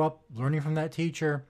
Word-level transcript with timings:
up 0.00 0.22
learning 0.34 0.60
from 0.60 0.74
that 0.74 0.92
teacher, 0.92 1.44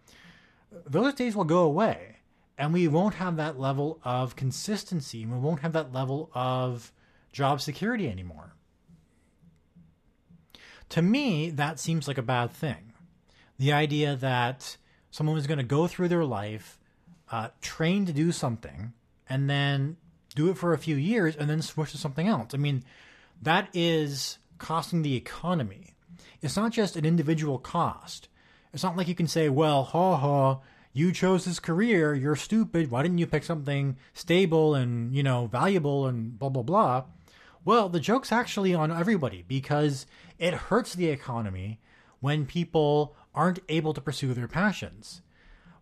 those 0.87 1.15
days 1.15 1.37
will 1.37 1.45
go 1.45 1.61
away. 1.61 2.17
And 2.59 2.73
we 2.73 2.89
won't 2.89 3.15
have 3.15 3.37
that 3.37 3.59
level 3.59 4.01
of 4.03 4.37
consistency. 4.37 5.27
We 5.27 5.39
won't 5.39 5.61
have 5.61 5.75
that 5.75 5.93
level 5.93 6.31
of 6.35 6.93
job 7.33 7.61
security 7.61 8.09
anymore. 8.09 8.55
To 10.91 11.03
me, 11.03 11.51
that 11.51 11.79
seems 11.79 12.09
like 12.09 12.19
a 12.19 12.23
bad 12.23 12.51
thing. 12.53 12.93
The 13.59 13.73
idea 13.73 14.17
that 14.17 14.77
someone 15.11 15.37
is 15.37 15.47
going 15.47 15.59
to 15.59 15.65
go 15.65 15.87
through 15.87 16.09
their 16.09 16.25
life, 16.25 16.79
uh, 17.31 17.49
train 17.61 18.07
to 18.07 18.13
do 18.13 18.33
something, 18.33 18.93
and 19.29 19.51
then 19.51 19.97
do 20.35 20.51
it 20.51 20.59
for 20.59 20.73
a 20.73 20.79
few 20.79 20.97
years 20.97 21.35
and 21.35 21.51
then 21.51 21.63
switch 21.63 21.91
to 21.91 21.99
something 21.99 22.29
else. 22.29 22.55
I 22.55 22.59
mean, 22.59 22.85
that 23.43 23.69
is 23.75 24.39
costing 24.59 25.03
the 25.03 25.17
economy. 25.17 25.97
It's 26.43 26.57
not 26.57 26.73
just 26.73 26.97
an 26.97 27.05
individual 27.05 27.59
cost. 27.59 28.29
It's 28.77 28.85
not 28.85 28.95
like 28.95 29.09
you 29.09 29.15
can 29.15 29.27
say, 29.27 29.49
well, 29.49 29.85
ha 29.85 30.19
ha, 30.19 30.59
you 30.93 31.11
chose 31.11 31.47
this 31.47 31.59
career, 31.59 32.15
you're 32.15 32.37
stupid, 32.37 32.91
why 32.91 33.01
didn't 33.01 33.17
you 33.17 33.27
pick 33.27 33.43
something 33.43 33.97
stable 34.13 34.75
and, 34.75 35.15
you 35.15 35.23
know, 35.23 35.47
valuable 35.47 36.07
and 36.07 36.39
blah, 36.39 36.51
blah, 36.51 36.63
blah. 36.63 37.05
Well, 37.65 37.89
the 37.89 38.01
joke's 38.01 38.31
actually 38.31 38.75
on 38.75 38.93
everybody 38.93 39.47
because 39.49 40.05
it 40.39 40.53
hurts 40.53 40.95
the 40.95 41.09
economy 41.09 41.81
when 42.21 42.45
people 42.45 43.17
aren't 43.35 43.61
able 43.71 43.95
to 43.95 44.01
pursue 44.03 44.35
their 44.35 44.47
passions. 44.47 45.23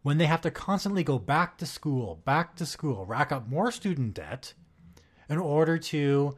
When 0.02 0.18
they 0.18 0.26
have 0.26 0.42
to 0.42 0.52
constantly 0.52 1.02
go 1.02 1.18
back 1.18 1.59
to 1.59 1.66
school, 1.66 2.23
back 2.24 2.54
to 2.54 2.65
school, 2.65 3.04
rack 3.06 3.32
up 3.32 3.48
more 3.48 3.73
student 3.73 4.15
debt 4.15 4.54
in 5.29 5.38
order 5.38 5.79
to 5.79 6.37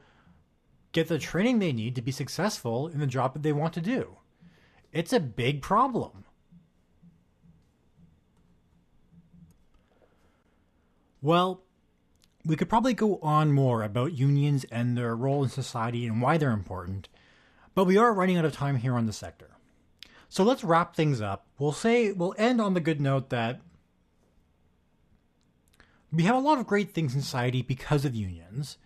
get 0.93 1.09
the 1.09 1.19
training 1.19 1.59
they 1.59 1.75
need 1.75 1.95
to 1.97 2.01
be 2.01 2.13
successful 2.13 2.89
in 2.89 2.99
the 2.99 3.07
job 3.07 3.35
that 3.35 3.43
they 3.43 3.53
want 3.53 3.75
to 3.75 3.83
do. 3.83 4.17
It's 4.91 5.13
a 5.13 5.21
big 5.21 5.61
problem. 5.61 6.23
Well, 11.27 11.65
we 12.45 12.55
could 12.55 12.69
probably 12.69 12.95
go 12.95 13.19
on 13.21 13.51
more 13.51 13.83
about 13.83 14.13
unions 14.13 14.65
and 14.71 14.97
their 14.97 15.17
role 15.17 15.43
in 15.43 15.51
society 15.51 16.07
and 16.07 16.23
why 16.23 16.39
they're 16.39 16.53
important, 16.53 17.09
but 17.75 17.85
we 17.85 17.97
are 17.97 18.15
running 18.15 18.37
out 18.37 18.45
of 18.45 18.53
time 18.53 18.77
here 18.77 18.95
on 18.95 19.07
the 19.07 19.13
sector. 19.13 19.51
So 20.29 20.45
let's 20.45 20.63
wrap 20.63 20.95
things 20.95 21.21
up. 21.21 21.49
We'll 21.59 21.73
say 21.73 22.13
we'll 22.13 22.37
end 22.39 22.61
on 22.61 22.75
the 22.75 22.81
good 22.81 23.01
note 23.01 23.31
that 23.31 23.61
we 26.13 26.23
have 26.23 26.37
a 26.37 26.39
lot 26.39 26.59
of 26.59 26.67
great 26.69 26.95
things 26.95 27.13
in 27.17 27.23
society 27.23 27.61
because 27.61 28.05
of 28.05 28.15
unions. 28.15 28.79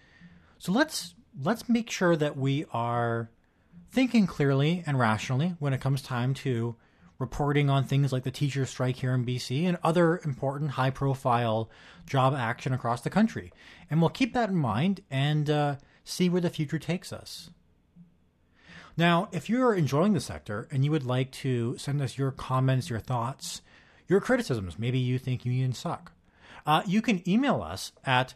So 0.57 0.73
let's 0.73 1.15
let's 1.43 1.69
make 1.69 1.91
sure 1.91 2.17
that 2.17 2.39
we 2.39 2.65
are 2.73 3.29
thinking 3.91 4.27
clearly 4.27 4.83
and 4.87 4.99
rationally 4.99 5.57
when 5.59 5.75
it 5.75 5.83
comes 5.83 6.01
time 6.01 6.33
to 6.33 6.77
reporting 7.21 7.71
on 7.71 7.85
things 7.85 8.13
like 8.13 8.25
the 8.25 8.31
teacher 8.33 8.67
strike 8.67 8.97
here 8.97 9.15
in 9.15 9.25
BC 9.25 9.65
and 9.65 9.79
other 9.85 10.21
important 10.25 10.73
high 10.73 10.91
profile 10.91 11.71
job 12.07 12.35
action 12.35 12.73
across 12.73 13.03
the 13.03 13.11
country. 13.11 13.53
And 13.89 14.01
we'll 14.01 14.11
keep 14.11 14.33
that 14.33 14.49
in 14.49 14.57
mind 14.57 15.03
and 15.11 15.49
uh, 15.49 15.77
see 16.03 16.29
where 16.29 16.41
the 16.41 16.51
future 16.51 16.79
takes 16.79 17.13
us. 17.13 17.51
Now, 18.97 19.29
if 19.33 19.49
you're 19.49 19.75
enjoying 19.75 20.15
the 20.15 20.21
sector 20.21 20.67
and 20.73 20.85
you 20.85 20.91
would 20.91 21.05
like 21.05 21.31
to 21.33 21.77
send 21.79 22.03
us 22.03 22.19
your 22.19 22.33
comments, 22.33 22.91
your 22.91 22.99
thoughts, 22.99 23.63
your 24.09 24.21
criticisms, 24.21 24.79
maybe 24.79 24.99
you 24.99 25.19
think 25.19 25.45
unions 25.45 25.79
suck, 25.79 26.13
uh, 26.67 26.83
you 26.87 27.01
can 27.03 27.27
email 27.29 27.63
us 27.63 27.93
at 28.05 28.35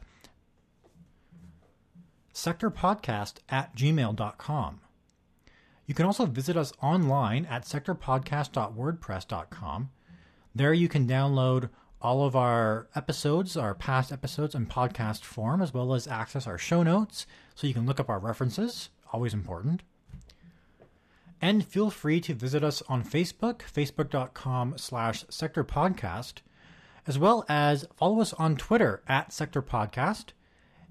sectorpodcast 2.35 3.37
at 3.49 3.75
gmail.com. 3.75 4.81
You 5.87 5.95
can 5.95 6.07
also 6.07 6.27
visit 6.27 6.57
us 6.57 6.73
online 6.83 7.45
at 7.47 7.65
sectorpodcast.wordpress.com. 7.65 9.91
There 10.55 10.73
you 10.73 10.89
can 10.89 11.07
download 11.07 11.69
all 12.01 12.25
of 12.27 12.35
our 12.37 12.89
episodes, 12.95 13.57
our 13.57 13.75
past 13.75 14.13
episodes 14.13 14.55
in 14.55 14.67
podcast 14.67 15.23
form, 15.23 15.61
as 15.63 15.75
well 15.75 15.95
as 15.95 16.07
access 16.07 16.47
our 16.47 16.59
show 16.59 16.83
notes 16.83 17.27
so 17.55 17.67
you 17.67 17.73
can 17.75 17.87
look 17.87 17.99
up 17.99 18.11
our 18.11 18.19
references, 18.19 18.91
always 19.13 19.35
important. 19.35 19.83
And 21.41 21.67
feel 21.67 21.91
free 21.91 22.21
to 22.23 22.35
visit 22.35 22.63
us 22.63 22.83
on 22.89 23.05
Facebook, 23.05 23.63
facebook.com 23.63 24.79
slash 24.79 25.25
sectorpodcast, 25.27 26.35
as 27.07 27.19
well 27.19 27.45
as 27.49 27.87
follow 27.97 28.21
us 28.21 28.33
on 28.35 28.57
Twitter 28.57 29.03
at 29.09 29.31
sectorpodcast, 29.31 30.27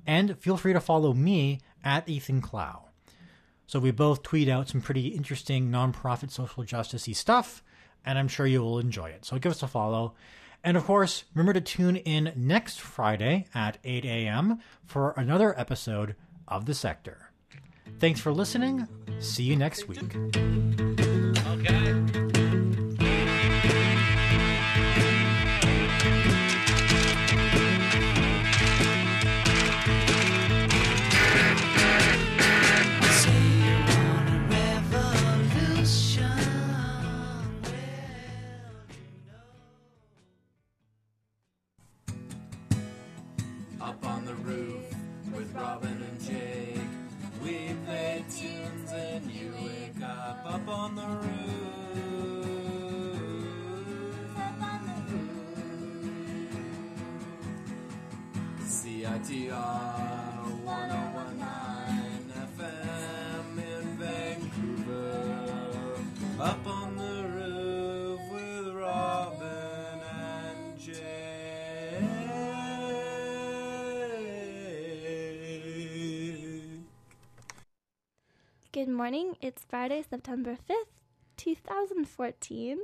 and 0.06 0.38
feel 0.40 0.58
free 0.58 0.74
to 0.74 0.80
follow 0.80 1.14
me 1.14 1.60
at 1.84 2.10
Ethan 2.10 2.42
Clow. 2.42 2.90
So 3.68 3.80
we 3.80 3.92
both 3.92 4.24
tweet 4.24 4.50
out 4.50 4.70
some 4.70 4.82
pretty 4.82 5.08
interesting 5.08 5.70
nonprofit 5.70 6.32
social 6.32 6.64
justice 6.64 7.08
stuff, 7.18 7.64
and 8.06 8.20
I'm 8.20 8.28
sure 8.28 8.46
you 8.46 8.62
will 8.62 8.80
enjoy 8.80 9.10
it. 9.10 9.26
So 9.26 9.38
give 9.38 9.52
us 9.52 9.64
a 9.64 9.68
follow. 9.68 10.14
And 10.64 10.78
of 10.78 10.86
course, 10.86 11.26
remember 11.34 11.54
to 11.54 11.62
tune 11.62 11.98
in 11.98 12.32
next 12.36 12.80
Friday 12.80 13.48
at 13.54 13.78
8 13.84 14.06
a.m. 14.06 14.60
for 14.86 15.14
another 15.18 15.58
episode 15.60 16.16
of 16.48 16.66
The 16.66 16.74
Sector. 16.74 17.32
Thanks 18.00 18.20
for 18.20 18.32
listening. 18.32 18.88
See 19.20 19.44
you 19.44 19.56
next 19.56 19.88
week. 19.88 20.93
Morning. 78.94 79.36
It's 79.42 79.64
Friday, 79.68 80.04
September 80.08 80.58
5th, 80.70 80.92
2014, 81.38 82.78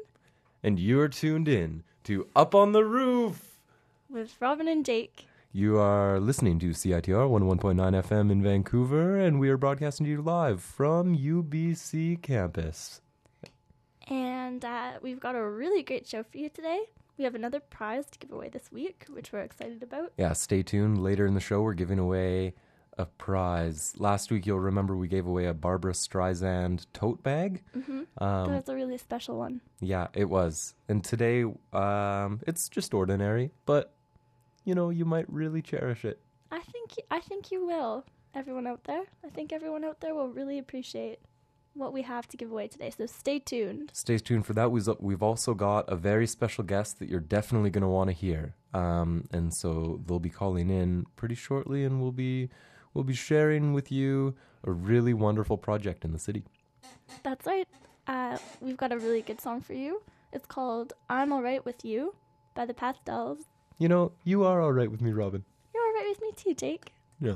and 0.64 0.80
you 0.80 1.00
are 1.00 1.08
tuned 1.08 1.48
in 1.48 1.84
to 2.04 2.28
Up 2.36 2.56
on 2.56 2.72
the 2.72 2.84
Roof. 2.84 3.60
with 4.10 4.36
Robin 4.40 4.68
and 4.68 4.84
Jake. 4.86 5.28
You 5.52 5.78
are 5.78 6.20
listening 6.20 6.60
to 6.60 6.70
CITR 6.72 7.30
101.9 7.30 8.04
FM 8.04 8.32
in 8.32 8.42
Vancouver, 8.44 9.20
and 9.20 9.40
we 9.40 9.50
are 9.50 9.58
broadcasting 9.58 10.06
to 10.06 10.12
you 10.12 10.22
live 10.22 10.62
from 10.62 11.16
UBC 11.16 12.22
campus. 12.22 13.02
And 14.08 14.66
uh, 14.66 14.94
we've 15.02 15.20
got 15.20 15.36
a 15.36 15.44
really 15.48 15.84
great 15.84 16.08
show 16.08 16.24
for 16.24 16.38
you 16.38 16.50
today. 16.50 16.82
We 17.18 17.24
have 17.24 17.36
another 17.36 17.60
prize 17.60 18.06
to 18.12 18.20
give 18.20 18.32
away 18.32 18.50
this 18.50 18.72
week, 18.72 19.06
which 19.10 19.32
we're 19.32 19.42
excited 19.42 19.84
about. 19.84 20.14
Yeah, 20.18 20.34
stay 20.34 20.64
tuned. 20.64 21.04
Later 21.04 21.26
in 21.26 21.34
the 21.34 21.40
show, 21.40 21.62
we're 21.62 21.74
giving 21.74 22.00
away 22.00 22.54
a 23.00 23.06
prize. 23.06 23.94
Last 23.98 24.30
week, 24.30 24.46
you'll 24.46 24.60
remember 24.60 24.96
we 24.96 25.08
gave 25.08 25.26
away 25.26 25.46
a 25.46 25.54
Barbra 25.54 25.94
Streisand 25.94 26.86
tote 26.94 27.24
bag. 27.24 27.64
Mm-hmm. 27.76 28.24
Um, 28.24 28.52
That's 28.52 28.68
a 28.68 28.76
really 28.76 28.98
special 28.98 29.38
one. 29.38 29.62
yeah, 29.80 30.08
it 30.14 30.30
was. 30.30 30.76
And 30.90 31.04
today, 31.04 31.46
um, 31.74 32.42
it's 32.46 32.68
just 32.68 32.94
ordinary, 32.94 33.52
but 33.66 33.94
you 34.66 34.76
know, 34.76 34.90
you 34.90 35.06
might 35.06 35.26
really 35.32 35.62
cherish 35.62 36.04
it. 36.04 36.20
I 36.52 36.60
think 36.60 36.96
I 37.10 37.20
think 37.22 37.52
you 37.52 37.66
will. 37.66 38.06
Everyone 38.36 38.68
out 38.68 38.84
there, 38.84 39.04
I 39.26 39.30
think 39.30 39.52
everyone 39.54 39.84
out 39.84 40.02
there 40.02 40.14
will 40.14 40.28
really 40.28 40.60
appreciate 40.60 41.20
what 41.74 41.94
we 41.94 42.02
have 42.02 42.28
to 42.28 42.38
give 42.38 42.52
away 42.52 42.68
today. 42.68 42.92
So 42.96 43.06
stay 43.06 43.40
tuned. 43.40 43.92
Stay 43.94 44.18
tuned 44.18 44.46
for 44.46 44.54
that. 44.54 44.72
We've 44.72 44.88
we've 45.00 45.24
also 45.24 45.54
got 45.54 45.88
a 45.88 45.96
very 45.96 46.28
special 46.28 46.64
guest 46.66 47.00
that 47.00 47.08
you're 47.10 47.22
definitely 47.22 47.70
going 47.70 47.84
to 47.84 47.88
want 47.88 48.10
to 48.10 48.14
hear. 48.14 48.56
Um, 48.74 49.28
and 49.32 49.54
so 49.54 50.02
they'll 50.06 50.20
be 50.20 50.30
calling 50.30 50.70
in 50.70 51.06
pretty 51.16 51.36
shortly, 51.36 51.86
and 51.86 52.02
we'll 52.02 52.12
be 52.12 52.50
we'll 52.94 53.04
be 53.04 53.14
sharing 53.14 53.74
with 53.74 53.92
you 53.92 54.36
a 54.64 54.72
really 54.72 55.14
wonderful 55.14 55.58
project 55.58 56.04
in 56.06 56.12
the 56.12 56.20
city. 56.20 56.44
That's 57.24 57.46
right. 57.46 57.68
Uh, 58.08 58.38
we've 58.62 58.78
got 58.78 58.92
a 58.92 58.98
really 58.98 59.22
good 59.22 59.40
song 59.42 59.62
for 59.62 59.74
you. 59.74 60.02
It's 60.34 60.46
called 60.46 60.94
"I'm 61.10 61.32
Alright 61.32 61.66
with 61.66 61.84
You" 61.86 62.16
by 62.56 62.66
the 62.66 62.74
Pastels. 62.74 63.40
You 63.78 63.88
know, 63.88 64.12
you 64.24 64.44
are 64.44 64.62
all 64.62 64.74
right 64.74 64.90
with 64.92 65.02
me, 65.02 65.12
Robin. 65.12 65.44
You're 65.74 65.88
alright 65.88 66.10
with 66.10 66.22
me 66.22 66.32
too, 66.36 66.54
Jake. 66.54 66.92
Yeah. 67.22 67.36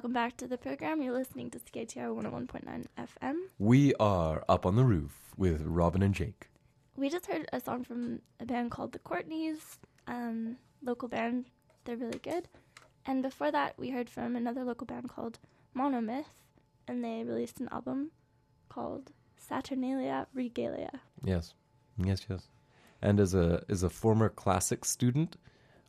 Welcome 0.00 0.14
back 0.14 0.38
to 0.38 0.46
the 0.46 0.56
program. 0.56 1.02
You're 1.02 1.12
listening 1.12 1.50
to 1.50 1.58
CITR 1.58 2.16
101.9 2.16 2.86
FM. 2.98 3.36
We 3.58 3.92
are 3.96 4.42
up 4.48 4.64
on 4.64 4.74
the 4.74 4.82
roof 4.82 5.34
with 5.36 5.60
Robin 5.60 6.00
and 6.00 6.14
Jake. 6.14 6.48
We 6.96 7.10
just 7.10 7.26
heard 7.26 7.46
a 7.52 7.60
song 7.60 7.84
from 7.84 8.22
a 8.40 8.46
band 8.46 8.70
called 8.70 8.92
The 8.92 8.98
Courtneys, 8.98 9.76
um, 10.06 10.56
local 10.82 11.06
band. 11.06 11.50
They're 11.84 11.98
really 11.98 12.18
good. 12.18 12.48
And 13.04 13.22
before 13.22 13.50
that, 13.50 13.78
we 13.78 13.90
heard 13.90 14.08
from 14.08 14.36
another 14.36 14.64
local 14.64 14.86
band 14.86 15.10
called 15.10 15.38
Monomyth, 15.76 16.32
and 16.88 17.04
they 17.04 17.22
released 17.22 17.60
an 17.60 17.68
album 17.70 18.10
called 18.70 19.12
Saturnalia 19.36 20.28
Regalia. 20.32 21.00
Yes, 21.22 21.52
yes, 22.02 22.24
yes. 22.26 22.48
And 23.02 23.20
as 23.20 23.34
a 23.34 23.64
as 23.68 23.82
a 23.82 23.90
former 23.90 24.30
classics 24.30 24.88
student, 24.88 25.36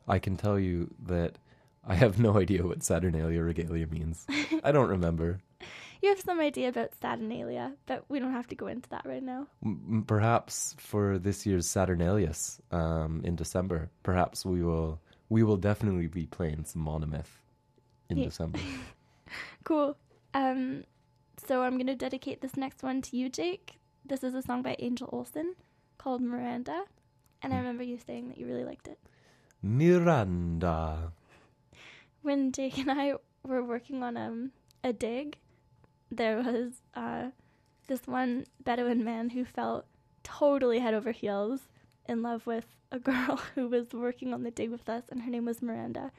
I 0.06 0.18
can 0.18 0.36
tell 0.36 0.58
you 0.58 0.94
that 1.02 1.38
I 1.86 1.94
have 1.96 2.18
no 2.18 2.38
idea 2.38 2.66
what 2.66 2.82
Saturnalia 2.82 3.42
regalia 3.42 3.86
means. 3.86 4.26
I 4.64 4.72
don't 4.72 4.88
remember. 4.88 5.40
You 6.04 6.08
have 6.08 6.18
some 6.20 6.40
idea 6.40 6.68
about 6.68 6.96
Saturnalia, 7.00 7.74
but 7.86 8.04
we 8.08 8.18
don't 8.18 8.32
have 8.32 8.48
to 8.48 8.56
go 8.56 8.66
into 8.66 8.88
that 8.90 9.02
right 9.06 9.22
now. 9.22 9.46
M- 9.64 10.02
perhaps 10.04 10.74
for 10.76 11.16
this 11.16 11.46
year's 11.46 11.68
Saturnalius 11.68 12.58
um, 12.72 13.20
in 13.22 13.36
December, 13.36 13.88
perhaps 14.02 14.44
we 14.44 14.64
will 14.64 14.98
we 15.28 15.44
will 15.44 15.56
definitely 15.58 16.08
be 16.08 16.26
playing 16.26 16.64
some 16.64 16.84
Monomyth 16.84 17.30
in 18.10 18.18
Yeah. 18.18 18.24
December. 18.24 18.58
Cool. 19.62 19.96
Um, 20.34 20.82
so 21.46 21.62
I'm 21.62 21.78
gonna 21.78 21.94
dedicate 21.94 22.40
this 22.40 22.56
next 22.56 22.82
one 22.82 23.00
to 23.02 23.16
you, 23.16 23.28
Jake. 23.28 23.78
This 24.04 24.24
is 24.24 24.34
a 24.34 24.42
song 24.42 24.62
by 24.62 24.74
Angel 24.80 25.08
Olsen 25.12 25.54
called 25.98 26.20
Miranda, 26.20 26.82
and 27.42 27.54
I 27.54 27.58
remember 27.58 27.84
you 27.84 27.96
saying 28.04 28.26
that 28.30 28.38
you 28.38 28.46
really 28.48 28.64
liked 28.64 28.88
it. 28.88 28.98
Miranda. 29.62 31.12
When 32.22 32.52
Jake 32.52 32.78
and 32.78 32.90
I 32.90 33.14
were 33.44 33.62
working 33.62 34.02
on 34.02 34.16
um, 34.16 34.52
a 34.84 34.92
dig, 34.92 35.38
there 36.10 36.38
was 36.38 36.72
uh, 36.94 37.30
this 37.88 38.06
one 38.06 38.46
Bedouin 38.62 39.04
man 39.04 39.30
who 39.30 39.44
felt 39.44 39.86
totally 40.22 40.78
head 40.78 40.94
over 40.94 41.10
heels 41.10 41.60
in 42.06 42.22
love 42.22 42.46
with 42.46 42.66
a 42.90 42.98
girl 42.98 43.40
who 43.54 43.68
was 43.68 43.92
working 43.92 44.32
on 44.32 44.42
the 44.42 44.50
dig 44.50 44.70
with 44.70 44.88
us, 44.88 45.04
and 45.10 45.22
her 45.22 45.30
name 45.30 45.44
was 45.44 45.62
Miranda. 45.62 46.12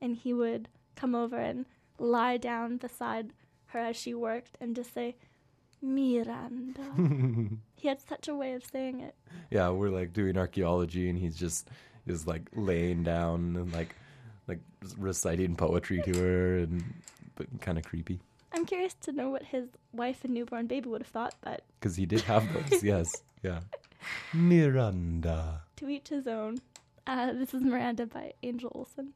And 0.00 0.16
he 0.16 0.32
would 0.32 0.68
come 0.94 1.14
over 1.14 1.36
and 1.36 1.66
lie 1.98 2.36
down 2.36 2.76
beside 2.76 3.32
her 3.66 3.80
as 3.80 3.96
she 3.96 4.14
worked 4.14 4.56
and 4.60 4.76
just 4.76 4.94
say, 4.94 5.16
Miranda. 5.80 6.82
he 7.74 7.88
had 7.88 8.00
such 8.00 8.28
a 8.28 8.34
way 8.34 8.52
of 8.54 8.64
saying 8.64 9.00
it. 9.00 9.14
Yeah, 9.50 9.70
we're 9.70 9.90
like 9.90 10.12
doing 10.12 10.36
archaeology, 10.36 11.08
and 11.08 11.18
he's 11.18 11.36
just 11.36 11.68
is 12.06 12.26
like 12.26 12.48
laying 12.54 13.02
down 13.02 13.56
and 13.56 13.72
like 13.72 13.94
like 14.48 14.60
reciting 14.96 15.54
poetry 15.54 16.02
to 16.04 16.18
her, 16.18 16.58
and 16.58 16.82
but 17.36 17.46
kind 17.60 17.78
of 17.78 17.84
creepy 17.84 18.20
I'm 18.52 18.64
curious 18.64 18.94
to 19.02 19.12
know 19.12 19.30
what 19.30 19.42
his 19.42 19.68
wife 19.92 20.24
and 20.24 20.34
newborn 20.34 20.66
baby 20.66 20.88
would 20.88 21.02
have 21.02 21.08
thought, 21.08 21.34
but 21.42 21.62
because 21.78 21.96
he 21.96 22.06
did 22.06 22.22
have 22.22 22.50
those. 22.52 22.82
yes, 22.82 23.06
yeah. 23.42 23.60
Miranda. 24.32 25.62
to 25.76 25.88
each 25.88 26.08
his 26.08 26.26
own. 26.26 26.58
Uh, 27.06 27.32
this 27.32 27.54
is 27.54 27.62
Miranda 27.62 28.06
by 28.06 28.32
Angel 28.42 28.70
Olsen. 28.74 29.12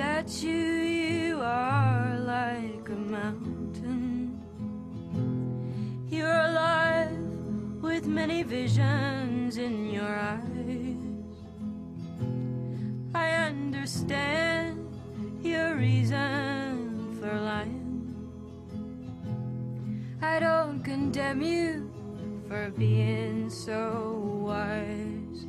Statue, 0.00 0.48
you 0.48 1.40
are 1.42 2.18
like 2.20 2.88
a 2.88 3.00
mountain. 3.18 4.40
You're 6.08 6.40
alive 6.50 7.12
with 7.82 8.06
many 8.06 8.42
visions 8.42 9.58
in 9.58 9.90
your 9.90 10.14
eyes. 10.34 11.04
I 13.14 13.28
understand 13.50 14.88
your 15.42 15.76
reason 15.76 17.18
for 17.20 17.34
lying. 17.38 18.16
I 20.22 20.40
don't 20.40 20.82
condemn 20.82 21.42
you 21.42 21.92
for 22.48 22.70
being 22.70 23.50
so 23.50 24.16
wise. 24.48 25.44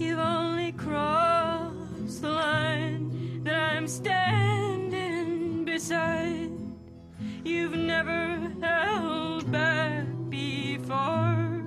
You've 0.00 0.18
only 0.18 0.72
crossed 0.72 1.21
You've 7.44 7.74
never 7.74 8.52
held 8.60 9.50
back 9.50 10.06
before. 10.28 11.64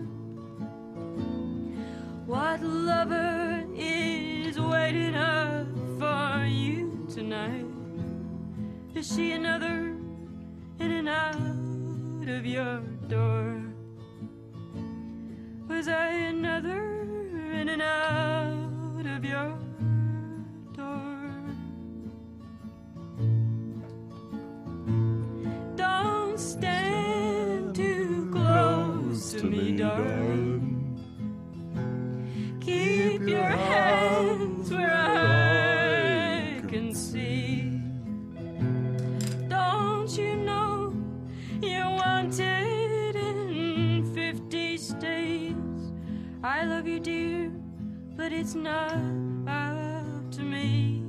What 2.26 2.62
lover 2.64 3.66
is 3.76 4.58
waiting 4.58 5.16
up 5.16 5.68
for 6.00 6.46
you 6.46 7.06
tonight? 7.14 7.66
Is 8.96 9.14
she 9.14 9.34
another 9.34 9.98
in 10.80 10.92
and 10.92 11.10
out 11.10 12.30
of 12.30 12.46
your 12.46 12.80
door? 13.10 13.62
Was 15.68 15.90
I 15.90 16.08
another 16.08 17.02
in 17.52 17.68
and 17.68 17.82
out 17.82 19.06
of 19.06 19.26
your 19.26 19.65
it's 48.46 48.54
not 48.54 48.94
up 49.48 50.32
to 50.32 50.44
me. 50.44 51.02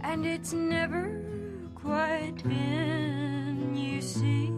And 0.00 0.26
it's 0.26 0.52
never 0.52 1.22
quite 1.76 2.42
been, 2.42 3.76
you 3.76 4.00
see. 4.00 4.53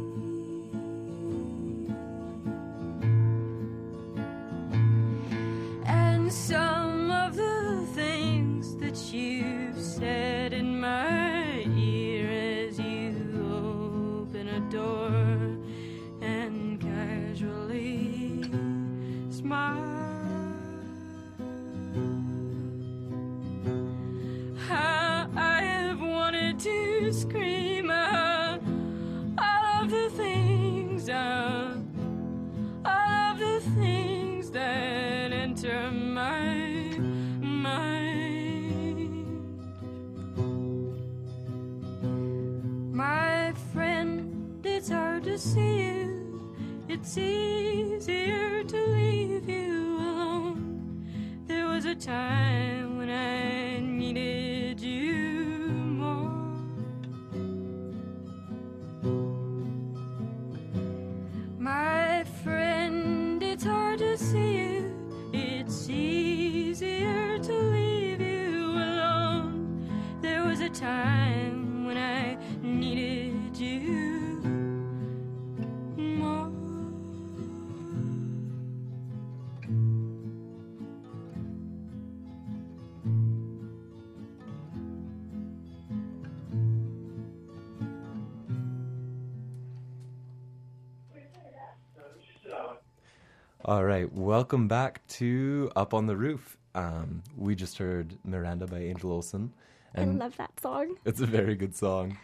All 93.66 93.84
right, 93.84 94.08
welcome 94.12 94.68
back 94.68 95.04
to 95.08 95.72
Up 95.74 95.92
on 95.92 96.06
the 96.06 96.16
Roof. 96.16 96.56
Um, 96.76 97.24
we 97.36 97.56
just 97.56 97.78
heard 97.78 98.16
Miranda 98.24 98.64
by 98.68 98.78
Angel 98.78 99.10
Olsen, 99.10 99.52
I 99.92 100.02
and 100.02 100.20
love 100.20 100.36
that 100.36 100.52
song. 100.60 100.94
it's 101.04 101.20
a 101.20 101.26
very 101.26 101.56
good 101.56 101.74
song. 101.74 102.16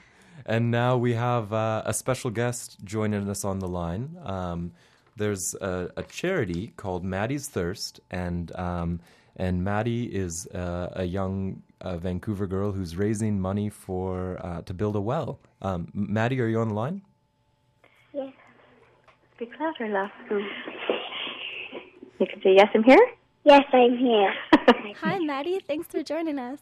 And 0.46 0.70
now 0.70 0.96
we 0.96 1.14
have 1.14 1.52
uh, 1.52 1.82
a 1.84 1.92
special 1.94 2.30
guest 2.30 2.76
joining 2.84 3.28
us 3.28 3.44
on 3.44 3.58
the 3.58 3.66
line. 3.66 4.16
Um, 4.24 4.70
there's 5.16 5.52
a, 5.60 5.90
a 5.96 6.04
charity 6.04 6.74
called 6.76 7.02
Maddie's 7.02 7.48
Thirst, 7.48 7.98
and 8.12 8.54
um, 8.54 9.00
and 9.34 9.64
Maddie 9.64 10.04
is 10.14 10.46
uh, 10.54 10.90
a 10.92 11.02
young 11.02 11.60
uh, 11.80 11.96
Vancouver 11.96 12.46
girl 12.46 12.70
who's 12.70 12.94
raising 12.94 13.40
money 13.40 13.68
for 13.68 14.38
uh, 14.46 14.62
to 14.62 14.72
build 14.72 14.94
a 14.94 15.00
well. 15.00 15.40
Um, 15.60 15.88
Maddie, 15.92 16.40
are 16.40 16.46
you 16.46 16.60
on 16.60 16.68
the 16.68 16.74
line? 16.74 17.02
Yes. 18.12 18.32
Speak 19.34 19.50
louder, 19.58 19.88
love. 19.88 20.10
You 22.18 22.26
can 22.26 22.40
say 22.42 22.54
yes, 22.56 22.68
I'm 22.74 22.84
here. 22.84 23.06
Yes, 23.44 23.62
I'm 23.72 23.96
here. 23.96 24.32
Hi, 25.00 25.18
Maddie. 25.18 25.60
Thanks 25.66 25.88
for 25.88 26.02
joining 26.02 26.38
us. 26.38 26.60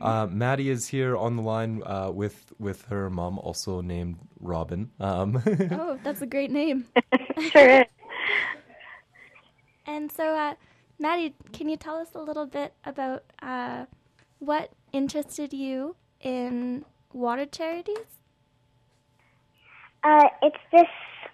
Uh, 0.00 0.26
Maddie 0.30 0.70
is 0.70 0.86
here 0.86 1.16
on 1.16 1.36
the 1.36 1.42
line 1.42 1.82
uh, 1.84 2.10
with 2.12 2.52
with 2.58 2.82
her 2.86 3.10
mom, 3.10 3.38
also 3.38 3.80
named 3.80 4.16
Robin. 4.40 4.90
Um, 5.00 5.42
Oh, 5.72 5.98
that's 6.04 6.22
a 6.22 6.26
great 6.26 6.50
name. 6.50 6.84
sure 7.50 7.68
is. 7.68 7.86
And 9.86 10.12
so, 10.12 10.36
uh, 10.36 10.54
Maddie, 10.98 11.34
can 11.52 11.68
you 11.68 11.76
tell 11.76 11.96
us 11.96 12.08
a 12.14 12.20
little 12.20 12.46
bit 12.46 12.74
about 12.84 13.24
uh, 13.42 13.86
what 14.38 14.70
interested 14.92 15.52
you 15.52 15.96
in 16.20 16.84
water 17.12 17.46
charities? 17.46 18.20
Uh, 20.04 20.28
it's 20.42 20.56
this 20.70 20.86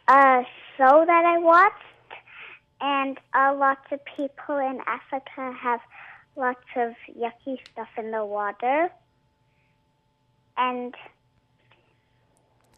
uh, 0.08 0.42
show 0.76 1.04
that 1.06 1.24
I 1.24 1.38
watched, 1.38 2.12
and 2.80 3.18
uh, 3.34 3.54
lots 3.56 3.86
of 3.92 4.00
people 4.16 4.56
in 4.58 4.80
Africa 4.86 5.52
have 5.60 5.80
lots 6.36 6.64
of 6.76 6.92
yucky 7.16 7.58
stuff 7.72 7.88
in 7.96 8.10
the 8.10 8.24
water. 8.24 8.90
And 10.56 10.94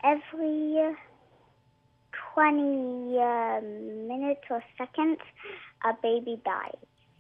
every 0.05 0.95
20 2.35 3.19
uh, 3.19 3.61
minutes 3.61 4.43
or 4.51 4.63
seconds, 4.79 5.19
a 5.85 5.93
baby 6.03 6.41
dies. 6.45 6.73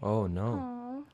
oh 0.03 0.27
no! 0.27 0.61
Oh, 0.63 1.05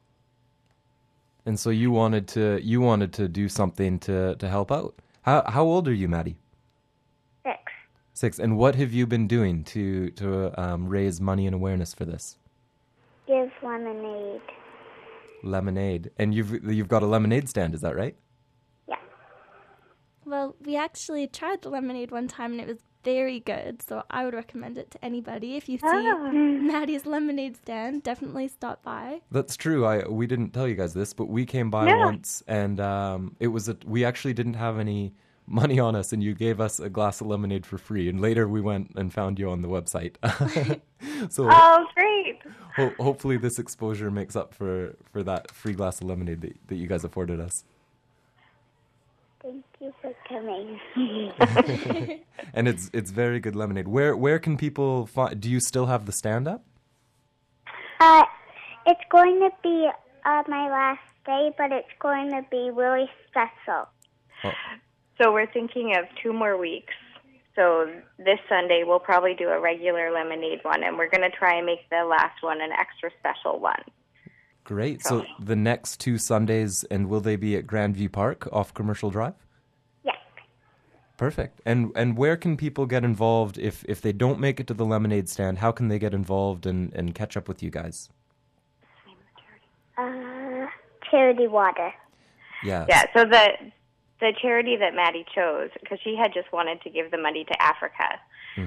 And 1.47 1.59
so 1.59 1.71
you 1.71 1.91
wanted 1.91 2.29
to 2.29 2.61
you 2.63 2.81
wanted 2.81 3.13
to 3.15 3.29
do 3.29 3.49
something 3.49 3.99
to 4.01 4.35
to 4.37 4.49
help 4.49 4.71
out. 4.73 4.95
How 5.23 5.43
how 5.49 5.65
old 5.65 5.89
are 5.89 5.95
you, 5.95 6.09
Maddie? 6.09 6.37
Six. 8.15 8.37
Six. 8.37 8.39
And 8.39 8.57
what 8.59 8.75
have 8.77 8.93
you 8.93 9.07
been 9.07 9.27
doing 9.27 9.65
to 9.65 10.11
to 10.11 10.61
um, 10.61 10.89
raise 10.89 11.21
money 11.21 11.47
and 11.47 11.55
awareness 11.55 11.95
for 11.95 12.05
this? 12.05 12.39
Give 13.27 13.51
lemonade. 13.63 14.41
Lemonade. 15.43 16.11
And 16.19 16.35
you've 16.35 16.65
you've 16.71 16.89
got 16.89 17.03
a 17.03 17.07
lemonade 17.07 17.49
stand, 17.49 17.75
is 17.75 17.81
that 17.81 17.97
right? 17.97 18.17
Yeah. 18.89 18.97
well, 20.25 20.55
we 20.65 20.77
actually 20.77 21.27
tried 21.27 21.63
the 21.63 21.71
lemonade 21.71 22.11
one 22.11 22.29
time, 22.29 22.53
and 22.53 22.61
it 22.61 22.67
was 22.67 22.79
very 23.05 23.41
good. 23.41 23.83
So 23.83 24.05
I 24.11 24.25
would 24.25 24.35
recommend 24.35 24.79
it 24.79 24.91
to 24.93 25.05
anybody. 25.05 25.57
If 25.57 25.69
you 25.69 25.79
see 25.79 25.85
Ah. 25.87 26.31
Maddie's 26.33 27.05
lemonade 27.07 27.57
stand, 27.57 28.03
definitely 28.05 28.47
stop 28.49 28.83
by. 28.85 29.23
That's 29.31 29.57
true. 29.57 29.85
I 29.85 30.07
we 30.09 30.27
didn't 30.27 30.51
tell 30.51 30.69
you 30.69 30.75
guys 30.77 30.95
this, 30.95 31.13
but 31.13 31.27
we 31.29 31.45
came 31.47 31.71
by 31.71 31.87
No. 31.87 31.99
once, 31.99 32.43
and 32.47 32.79
um, 32.79 33.37
it 33.41 33.49
was 33.49 33.69
a, 33.69 33.77
we 33.87 34.05
actually 34.05 34.35
didn't 34.35 34.55
have 34.55 34.79
any 34.79 35.15
money 35.47 35.79
on 35.81 35.95
us, 35.97 36.13
and 36.13 36.23
you 36.23 36.35
gave 36.35 36.61
us 36.61 36.79
a 36.81 36.89
glass 36.89 37.21
of 37.21 37.27
lemonade 37.27 37.67
for 37.67 37.79
free. 37.79 38.09
And 38.09 38.21
later 38.21 38.47
we 38.49 38.61
went 38.61 38.93
and 38.97 39.13
found 39.13 39.39
you 39.39 39.51
on 39.51 39.61
the 39.63 39.69
website. 39.69 40.15
so 41.33 41.49
Oh, 41.51 41.87
great. 41.95 42.39
ho- 42.77 42.95
hopefully 43.01 43.37
this 43.37 43.59
exposure 43.59 44.11
makes 44.11 44.37
up 44.37 44.55
for 44.55 44.97
for 45.13 45.23
that 45.25 45.51
free 45.51 45.73
glass 45.75 46.01
of 46.01 46.07
lemonade 46.09 46.41
that, 46.43 46.55
that 46.69 46.77
you 46.77 46.87
guys 46.87 47.05
afforded 47.05 47.41
us. 47.41 47.65
Thank 49.43 49.65
you 49.81 49.93
for 50.01 50.15
coming. 50.29 50.79
And 52.55 52.69
it's 52.69 52.91
it's 52.93 53.11
very 53.11 53.41
good 53.41 53.57
lemonade. 53.57 53.89
Where 53.89 54.17
where 54.17 54.39
can 54.39 54.57
people 54.57 55.07
find? 55.07 55.41
Do 55.41 55.49
you 55.51 55.59
still 55.61 55.87
have 55.87 56.07
the 56.07 56.13
stand 56.13 56.47
up? 56.47 56.63
Uh, 57.99 58.25
it's 58.87 59.01
going 59.11 59.41
to 59.41 59.51
be 59.63 59.89
uh, 60.25 60.43
my 60.49 60.69
last 60.69 61.01
day, 61.25 61.53
but 61.57 61.73
it's 61.73 61.89
going 62.01 62.31
to 62.31 62.43
be 62.51 62.71
really 62.71 63.09
special. 63.29 63.89
So 65.23 65.33
we're 65.33 65.51
thinking 65.51 65.95
of 65.97 66.07
two 66.23 66.33
more 66.33 66.57
weeks. 66.57 66.95
So 67.55 67.87
this 68.19 68.39
Sunday 68.49 68.83
we'll 68.85 68.99
probably 68.99 69.35
do 69.35 69.49
a 69.49 69.61
regular 69.61 70.11
lemonade 70.11 70.61
one, 70.63 70.83
and 70.83 70.97
we're 70.97 71.11
going 71.11 71.23
to 71.23 71.31
try 71.31 71.57
and 71.57 71.67
make 71.67 71.89
the 71.91 72.05
last 72.05 72.43
one 72.43 72.61
an 72.61 72.71
extra 72.73 73.11
special 73.21 73.61
one. 73.61 73.83
Great. 74.65 75.03
So 75.03 75.25
the 75.39 75.55
next 75.55 76.01
two 76.01 76.19
Sundays, 76.19 76.83
and 76.85 77.09
will 77.09 77.21
they 77.21 77.37
be 77.37 77.57
at 77.57 77.67
Grandview 77.67 78.11
Park 78.11 78.49
off 78.53 78.73
Commercial 78.75 79.11
Drive? 79.11 79.35
Yes. 80.03 80.17
Perfect. 81.19 81.61
And 81.67 81.93
and 81.95 82.17
where 82.17 82.37
can 82.37 82.57
people 82.57 82.87
get 82.87 83.05
involved 83.05 83.59
if 83.59 83.85
if 83.87 84.01
they 84.01 84.13
don't 84.13 84.41
make 84.41 84.61
it 84.61 84.67
to 84.69 84.75
the 84.75 84.87
lemonade 84.87 85.29
stand? 85.29 85.59
How 85.59 85.73
can 85.73 85.89
they 85.89 85.99
get 85.99 86.15
involved 86.15 86.65
and 86.67 86.93
and 86.95 87.15
catch 87.15 87.37
up 87.37 87.49
with 87.49 87.63
you 87.63 87.71
guys? 87.71 88.09
Uh, 89.99 90.67
charity 91.11 91.49
water. 91.49 91.93
Yeah. 92.65 92.87
Yeah. 92.89 93.05
So 93.15 93.25
the 93.25 93.73
the 94.23 94.33
charity 94.41 94.77
that 94.77 94.95
Maddie 94.95 95.27
chose 95.35 95.71
because 95.81 95.99
she 96.05 96.15
had 96.17 96.33
just 96.33 96.51
wanted 96.53 96.81
to 96.83 96.91
give 96.91 97.11
the 97.11 97.19
money 97.19 97.45
to 97.45 97.61
Africa, 97.61 98.21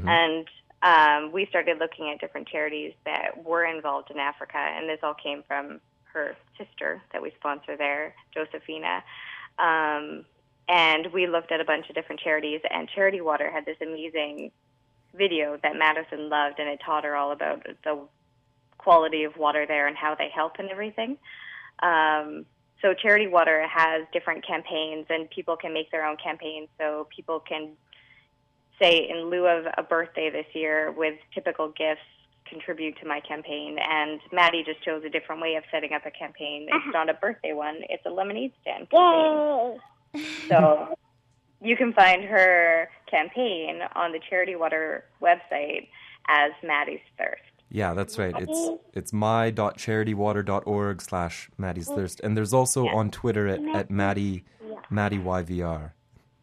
and 0.09 0.47
um, 0.81 1.31
we 1.31 1.45
started 1.45 1.79
looking 1.79 2.11
at 2.11 2.19
different 2.19 2.49
charities 2.49 2.91
that 3.05 3.41
were 3.43 3.63
involved 3.63 4.11
in 4.11 4.19
Africa, 4.19 4.57
and 4.57 4.89
this 4.89 4.99
all 5.01 5.13
came 5.15 5.43
from 5.47 5.79
her 6.11 6.35
sister 6.57 7.01
that 7.13 7.21
we 7.21 7.31
sponsor 7.39 7.77
there, 7.77 8.13
Josephina. 8.33 9.01
Um, 9.57 10.25
and 10.67 11.07
we 11.13 11.25
looked 11.25 11.53
at 11.53 11.61
a 11.61 11.65
bunch 11.65 11.87
of 11.87 11.95
different 11.95 12.19
charities, 12.19 12.59
and 12.69 12.89
Charity 12.89 13.21
Water 13.21 13.49
had 13.49 13.65
this 13.65 13.77
amazing 13.81 14.51
video 15.13 15.57
that 15.63 15.77
Madison 15.77 16.29
loved, 16.29 16.59
and 16.59 16.67
it 16.67 16.81
taught 16.85 17.05
her 17.05 17.15
all 17.15 17.31
about 17.31 17.65
the 17.85 17.99
quality 18.77 19.23
of 19.23 19.37
water 19.37 19.65
there 19.65 19.87
and 19.87 19.95
how 19.95 20.15
they 20.15 20.29
help 20.33 20.57
and 20.59 20.69
everything. 20.69 21.17
Um, 21.81 22.45
so 22.85 22.93
Charity 22.93 23.27
Water 23.27 23.67
has 23.67 24.03
different 24.13 24.45
campaigns, 24.45 25.07
and 25.09 25.27
people 25.31 25.57
can 25.57 25.73
make 25.73 25.89
their 25.89 26.05
own 26.05 26.17
campaigns. 26.23 26.67
So 26.79 27.07
people 27.15 27.39
can 27.39 27.71
say, 28.79 29.09
in 29.09 29.29
lieu 29.31 29.47
of 29.47 29.65
a 29.77 29.81
birthday 29.81 30.29
this 30.29 30.45
year, 30.53 30.91
with 30.91 31.15
typical 31.33 31.69
gifts, 31.69 32.01
contribute 32.47 32.95
to 33.01 33.07
my 33.07 33.19
campaign. 33.21 33.77
And 33.81 34.19
Maddie 34.31 34.63
just 34.63 34.83
chose 34.83 35.03
a 35.03 35.09
different 35.09 35.41
way 35.41 35.55
of 35.55 35.63
setting 35.71 35.93
up 35.93 36.05
a 36.05 36.11
campaign. 36.11 36.67
It's 36.67 36.75
uh-huh. 36.75 36.91
not 36.93 37.09
a 37.09 37.15
birthday 37.15 37.53
one; 37.53 37.77
it's 37.89 38.05
a 38.05 38.11
lemonade 38.11 38.53
stand 38.61 38.87
campaign. 38.91 39.79
Yay! 40.13 40.25
So 40.47 40.95
you 41.61 41.75
can 41.75 41.91
find 41.93 42.23
her 42.23 42.89
campaign 43.09 43.79
on 43.95 44.11
the 44.11 44.19
Charity 44.29 44.55
Water 44.55 45.05
website 45.21 45.87
as 46.27 46.51
Maddie's 46.63 46.99
Thirst. 47.17 47.41
Yeah, 47.69 47.93
that's 47.93 48.17
right. 48.17 48.33
It's 48.37 48.69
it's 48.93 49.11
my.charitywater.org 49.11 51.01
slash 51.01 51.49
Maddie's 51.57 51.87
Thirst. 51.87 52.21
And 52.21 52.37
there's 52.37 52.53
also 52.53 52.87
on 52.87 53.09
Twitter 53.11 53.47
at, 53.47 53.59
at 53.75 53.91
Maddie 53.91 54.45
Maddie 54.89 55.19
YVR. 55.19 55.91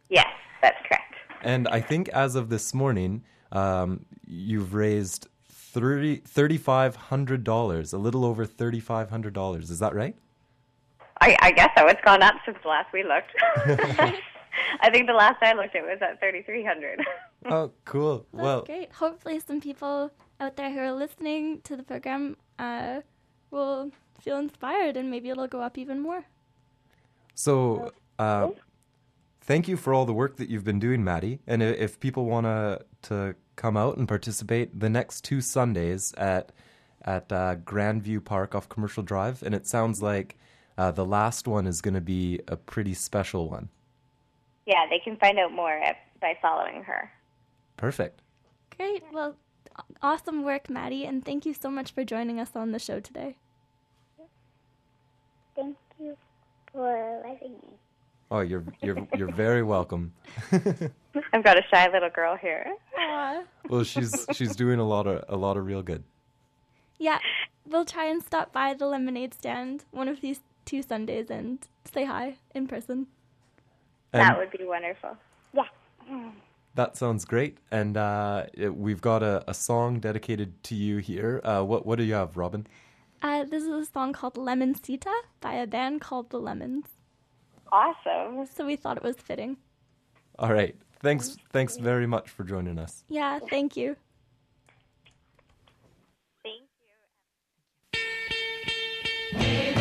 Yes, 0.09 0.27
that's 0.61 0.77
correct. 0.87 1.15
And 1.41 1.67
I 1.67 1.81
think 1.81 2.09
as 2.09 2.35
of 2.35 2.49
this 2.49 2.73
morning, 2.73 3.23
um, 3.51 4.05
you've 4.25 4.73
raised 4.73 5.27
thirty 5.49 6.17
thirty 6.17 6.57
five 6.57 6.95
hundred 6.95 7.43
dollars, 7.43 7.93
a 7.93 7.97
little 7.97 8.25
over 8.25 8.45
thirty 8.45 8.79
five 8.79 9.09
hundred 9.09 9.33
dollars. 9.33 9.69
Is 9.69 9.79
that 9.79 9.95
right? 9.95 10.15
I, 11.21 11.37
I 11.41 11.51
guess 11.51 11.69
so. 11.77 11.87
It's 11.87 12.01
gone 12.03 12.21
up 12.21 12.35
since 12.45 12.57
the 12.63 12.69
last 12.69 12.91
we 12.91 13.03
looked. 13.03 13.31
I 14.81 14.89
think 14.91 15.07
the 15.07 15.13
last 15.13 15.41
I 15.41 15.53
looked, 15.53 15.73
it 15.73 15.83
was 15.83 15.99
at 16.01 16.19
thirty 16.19 16.41
three 16.41 16.63
hundred. 16.63 17.03
Oh, 17.45 17.71
cool. 17.85 18.25
That's 18.33 18.43
well, 18.43 18.61
great. 18.61 18.91
Hopefully, 18.93 19.39
some 19.39 19.59
people 19.59 20.11
out 20.43 20.57
there 20.57 20.71
who 20.71 20.79
are 20.79 20.91
listening 20.91 21.61
to 21.63 21.75
the 21.75 21.83
program 21.83 22.35
uh, 22.59 22.99
will 23.51 23.91
feel 24.21 24.37
inspired 24.37 24.97
and 24.97 25.09
maybe 25.09 25.29
it'll 25.29 25.47
go 25.47 25.61
up 25.61 25.77
even 25.77 25.99
more. 25.99 26.23
so 27.33 27.91
uh, 28.19 28.49
thank 29.41 29.67
you 29.67 29.77
for 29.77 29.93
all 29.93 30.05
the 30.05 30.13
work 30.13 30.37
that 30.37 30.49
you've 30.49 30.63
been 30.63 30.79
doing, 30.79 31.03
Maddie. 31.03 31.39
And 31.47 31.63
if 31.63 31.99
people 31.99 32.25
want 32.25 32.45
to 32.45 32.85
to 33.09 33.35
come 33.55 33.75
out 33.77 33.97
and 33.97 34.07
participate, 34.07 34.79
the 34.79 34.89
next 34.89 35.23
two 35.23 35.41
Sundays 35.41 36.13
at 36.17 36.51
at 37.01 37.31
uh, 37.31 37.55
Grandview 37.55 38.23
Park 38.23 38.55
off 38.55 38.69
Commercial 38.69 39.03
Drive, 39.03 39.43
and 39.43 39.53
it 39.53 39.67
sounds 39.67 40.01
like 40.01 40.37
uh, 40.77 40.91
the 40.91 41.05
last 41.05 41.47
one 41.47 41.67
is 41.67 41.81
going 41.81 41.93
to 41.93 42.01
be 42.01 42.39
a 42.47 42.55
pretty 42.55 42.93
special 42.93 43.49
one. 43.49 43.69
Yeah, 44.65 44.85
they 44.89 44.99
can 44.99 45.17
find 45.17 45.37
out 45.37 45.51
more 45.51 45.73
at, 45.73 45.97
by 46.21 46.37
following 46.41 46.83
her. 46.83 47.11
Perfect. 47.75 48.21
Great. 48.77 49.03
Well, 49.11 49.35
aw- 49.35 49.42
awesome 50.01 50.43
work, 50.43 50.69
Maddie, 50.69 51.05
and 51.05 51.23
thank 51.23 51.45
you 51.45 51.53
so 51.53 51.69
much 51.69 51.91
for 51.91 52.03
joining 52.03 52.39
us 52.39 52.51
on 52.55 52.71
the 52.71 52.79
show 52.79 52.99
today. 52.99 53.37
Thank 55.55 55.77
you 55.99 56.17
for 56.71 57.21
letting 57.25 57.53
me. 57.53 57.69
Oh, 58.31 58.39
you're 58.39 58.63
you're 58.81 59.07
you're 59.15 59.31
very 59.31 59.61
welcome. 59.61 60.13
I've 61.31 61.43
got 61.43 61.57
a 61.57 61.63
shy 61.69 61.87
little 61.91 62.09
girl 62.09 62.35
here. 62.35 62.65
Aw. 62.97 63.43
Well, 63.69 63.83
she's 63.83 64.25
she's 64.33 64.55
doing 64.55 64.79
a 64.79 64.87
lot 64.87 65.05
of 65.05 65.23
a 65.29 65.37
lot 65.37 65.55
of 65.55 65.65
real 65.65 65.83
good. 65.83 66.03
Yeah, 66.97 67.19
we'll 67.67 67.85
try 67.85 68.05
and 68.05 68.23
stop 68.23 68.51
by 68.51 68.73
the 68.73 68.87
lemonade 68.87 69.33
stand 69.35 69.85
one 69.91 70.07
of 70.07 70.21
these 70.21 70.41
two 70.65 70.81
Sundays 70.81 71.29
and 71.29 71.59
say 71.93 72.05
hi 72.05 72.37
in 72.55 72.67
person. 72.67 73.07
that 74.11 74.37
would 74.37 74.51
be 74.51 74.63
wonderful. 74.63 75.15
Yeah. 75.53 75.63
Mm. 76.09 76.31
That 76.75 76.97
sounds 76.97 77.25
great. 77.25 77.57
And 77.71 77.97
uh, 77.97 78.45
it, 78.53 78.75
we've 78.75 79.01
got 79.01 79.23
a, 79.23 79.43
a 79.47 79.53
song 79.53 79.99
dedicated 79.99 80.63
to 80.65 80.75
you 80.75 80.97
here. 80.97 81.41
Uh, 81.43 81.63
what 81.63 81.85
what 81.85 81.97
do 81.97 82.03
you 82.03 82.13
have, 82.13 82.37
Robin? 82.37 82.67
Uh, 83.21 83.43
this 83.45 83.63
is 83.63 83.69
a 83.69 83.85
song 83.85 84.11
called 84.13 84.37
Lemon 84.37 84.75
Sita 84.75 85.13
by 85.39 85.53
a 85.53 85.65
band 85.65 86.01
called 86.01 86.29
The 86.29 86.39
Lemons. 86.39 86.87
Awesome. 87.71 88.45
So 88.45 88.65
we 88.65 88.75
thought 88.75 88.97
it 88.97 89.03
was 89.03 89.15
fitting. 89.17 89.57
All 90.37 90.53
right. 90.53 90.75
Thanks 90.99 91.37
thanks 91.51 91.77
very 91.77 92.07
much 92.07 92.29
for 92.29 92.43
joining 92.43 92.79
us. 92.79 93.03
Yeah, 93.09 93.39
thank 93.49 93.75
you. 93.75 93.95
Thank 96.43 96.63
you. 99.67 99.72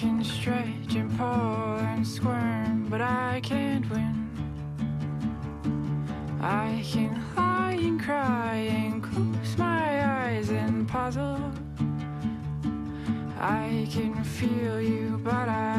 Can 0.00 0.24
stretch 0.24 0.94
and 0.94 1.14
pull 1.18 1.26
and 1.26 2.06
squirm, 2.06 2.86
but 2.88 3.02
I 3.02 3.38
can't 3.42 3.86
win. 3.90 4.30
I 6.40 6.82
can 6.90 7.22
lie 7.36 7.76
and 7.78 8.00
cry 8.02 8.54
and 8.54 9.02
close 9.02 9.58
my 9.58 10.22
eyes 10.22 10.48
and 10.48 10.88
puzzle. 10.88 11.52
I 13.38 13.86
can 13.90 14.24
feel 14.24 14.80
you, 14.80 15.20
but 15.22 15.50
I've 15.50 15.69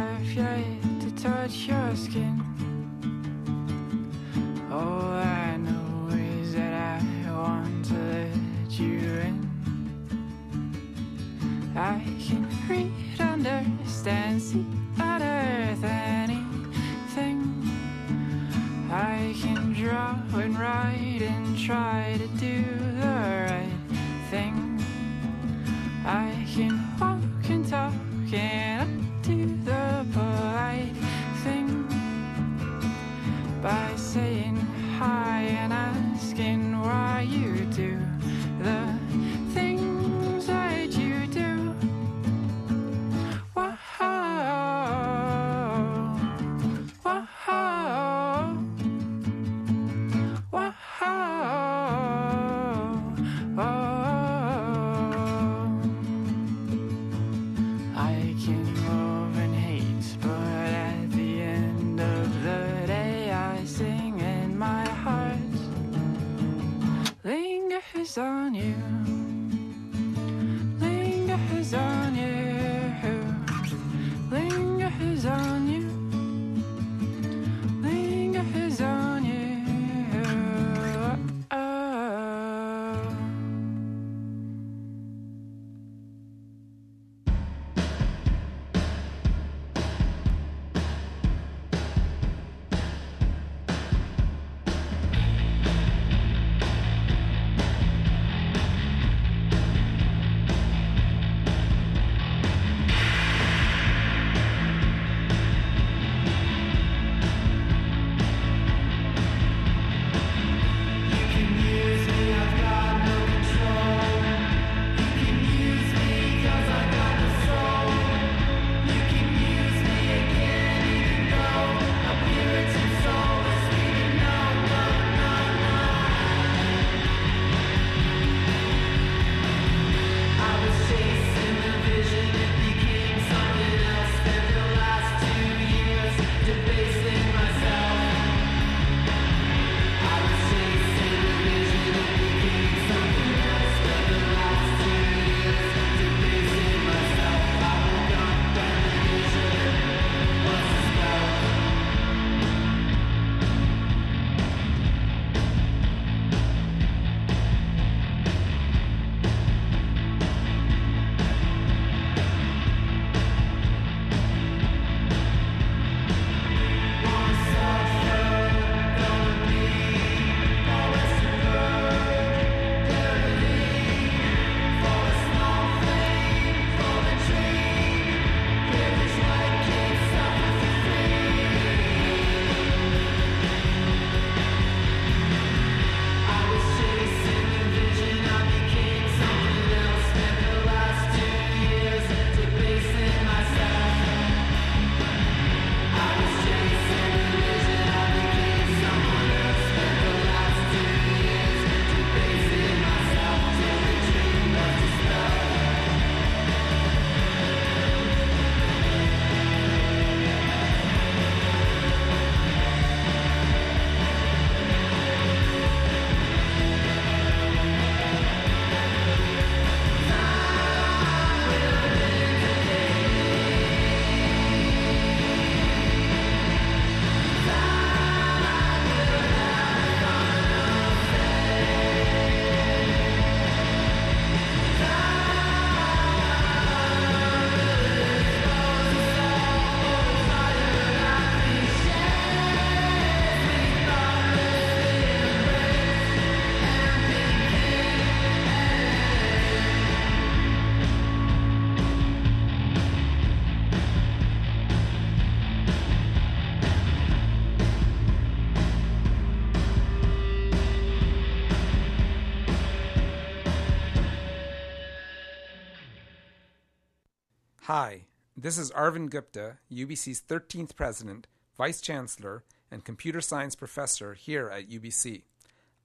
Hi, 267.74 268.08
this 268.36 268.58
is 268.58 268.70
Arvind 268.72 269.12
Gupta, 269.12 269.60
UBC's 269.72 270.22
13th 270.28 270.76
president, 270.76 271.28
vice 271.58 271.80
chancellor, 271.80 272.44
and 272.70 272.84
computer 272.84 273.22
science 273.22 273.56
professor 273.56 274.14
here 274.14 274.50
at 274.50 274.70
UBC. 274.70 275.22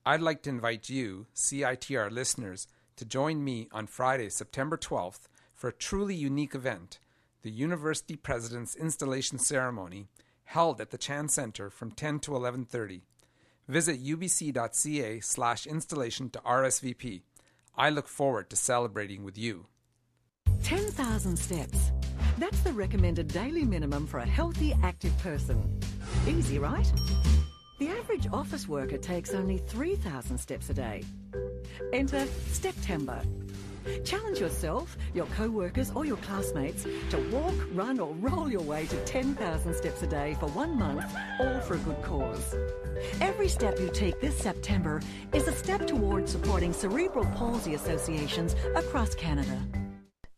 I'd 0.05 0.19
like 0.19 0.41
to 0.41 0.49
invite 0.49 0.89
you, 0.89 1.27
CITR 1.33 2.11
listeners, 2.11 2.67
to 2.97 3.05
join 3.05 3.41
me 3.41 3.69
on 3.71 3.87
Friday, 3.87 4.27
September 4.27 4.75
12th 4.75 5.29
for 5.53 5.69
a 5.69 5.73
truly 5.73 6.13
unique 6.13 6.53
event, 6.53 6.99
the 7.41 7.51
University 7.51 8.17
President's 8.17 8.75
Installation 8.75 9.39
Ceremony, 9.39 10.09
held 10.43 10.81
at 10.81 10.89
the 10.89 10.97
Chan 10.97 11.29
Center 11.29 11.69
from 11.69 11.91
10 11.91 12.19
to 12.19 12.31
11:30. 12.31 13.03
Visit 13.69 14.03
ubc.ca 14.03 15.21
slash 15.21 15.65
installation 15.65 16.29
to 16.31 16.39
RSVP. 16.39 17.21
I 17.77 17.89
look 17.89 18.09
forward 18.09 18.49
to 18.49 18.57
celebrating 18.57 19.23
with 19.23 19.37
you. 19.37 19.67
10,000 20.67 21.39
steps. 21.39 21.93
That's 22.37 22.59
the 22.59 22.73
recommended 22.73 23.29
daily 23.29 23.63
minimum 23.63 24.05
for 24.05 24.17
a 24.17 24.25
healthy, 24.25 24.75
active 24.83 25.17
person. 25.19 25.79
Easy, 26.27 26.59
right? 26.59 26.91
The 27.79 27.87
average 27.87 28.27
office 28.33 28.67
worker 28.67 28.97
takes 28.97 29.33
only 29.33 29.59
3,000 29.59 30.37
steps 30.37 30.69
a 30.69 30.73
day. 30.73 31.05
Enter 31.93 32.27
September. 32.51 33.21
Challenge 34.03 34.41
yourself, 34.41 34.97
your 35.13 35.27
co 35.27 35.49
workers, 35.49 35.89
or 35.95 36.03
your 36.03 36.17
classmates 36.17 36.83
to 37.11 37.17
walk, 37.31 37.55
run, 37.71 37.97
or 38.01 38.13
roll 38.15 38.51
your 38.51 38.63
way 38.63 38.87
to 38.87 39.05
10,000 39.05 39.73
steps 39.73 40.03
a 40.03 40.07
day 40.07 40.35
for 40.37 40.47
one 40.47 40.77
month, 40.77 41.05
all 41.39 41.61
for 41.61 41.75
a 41.75 41.77
good 41.77 42.01
cause. 42.01 42.57
Every 43.21 43.47
step 43.47 43.79
you 43.79 43.89
take 43.93 44.19
this 44.19 44.37
September 44.37 45.01
is 45.31 45.47
a 45.47 45.53
step 45.53 45.87
towards 45.87 46.33
supporting 46.33 46.73
cerebral 46.73 47.25
palsy 47.37 47.73
associations 47.73 48.53
across 48.75 49.15
Canada. 49.15 49.65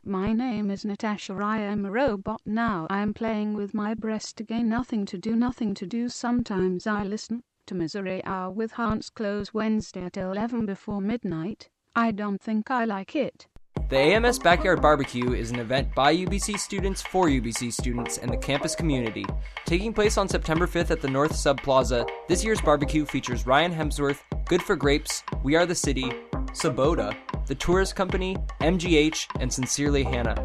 My 0.05 0.31
name 0.31 0.71
is 0.71 0.85
Natasha. 0.85 1.33
I 1.33 1.57
am 1.59 1.85
a 1.85 1.91
robot 1.91 2.41
now. 2.45 2.87
I 2.89 3.01
am 3.01 3.13
playing 3.13 3.53
with 3.53 3.73
my 3.73 3.93
breast 3.93 4.39
again. 4.39 4.69
nothing 4.69 5.05
to 5.07 5.17
do, 5.17 5.35
nothing 5.35 5.73
to 5.75 5.85
do. 5.85 6.07
Sometimes 6.07 6.87
I 6.87 7.03
listen 7.03 7.43
to 7.65 7.75
Misery 7.75 8.23
Hour 8.23 8.49
with 8.49 8.71
Hans 8.71 9.09
Close 9.09 9.53
Wednesday 9.53 10.05
at 10.05 10.15
11 10.15 10.65
before 10.65 11.01
midnight. 11.01 11.69
I 11.95 12.11
don't 12.11 12.41
think 12.41 12.71
I 12.71 12.85
like 12.85 13.13
it. 13.15 13.47
The 13.89 13.97
AMS 13.97 14.39
Backyard 14.39 14.81
Barbecue 14.81 15.33
is 15.33 15.51
an 15.51 15.59
event 15.59 15.93
by 15.93 16.15
UBC 16.15 16.59
students 16.59 17.01
for 17.01 17.27
UBC 17.27 17.73
students 17.73 18.19
and 18.19 18.31
the 18.31 18.37
campus 18.37 18.75
community. 18.75 19.25
Taking 19.65 19.93
place 19.93 20.17
on 20.17 20.29
September 20.29 20.67
5th 20.67 20.91
at 20.91 21.01
the 21.01 21.09
North 21.09 21.35
Sub 21.35 21.61
Plaza, 21.61 22.05
this 22.27 22.43
year's 22.43 22.61
barbecue 22.61 23.03
features 23.03 23.45
Ryan 23.45 23.73
Hemsworth, 23.73 24.19
Good 24.45 24.61
for 24.61 24.75
Grapes, 24.75 25.23
We 25.43 25.55
Are 25.55 25.65
the 25.65 25.75
City, 25.75 26.11
Sabota, 26.53 27.15
The 27.45 27.55
Tourist 27.55 27.95
Company, 27.95 28.35
MGH, 28.61 29.27
and 29.39 29.51
Sincerely 29.51 30.03
Hannah. 30.03 30.35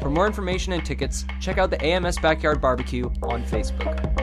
For 0.00 0.10
more 0.10 0.26
information 0.26 0.72
and 0.72 0.84
tickets, 0.84 1.24
check 1.40 1.58
out 1.58 1.70
the 1.70 1.82
AMS 1.84 2.18
Backyard 2.18 2.60
Barbecue 2.60 3.10
on 3.22 3.42
Facebook. 3.44 4.14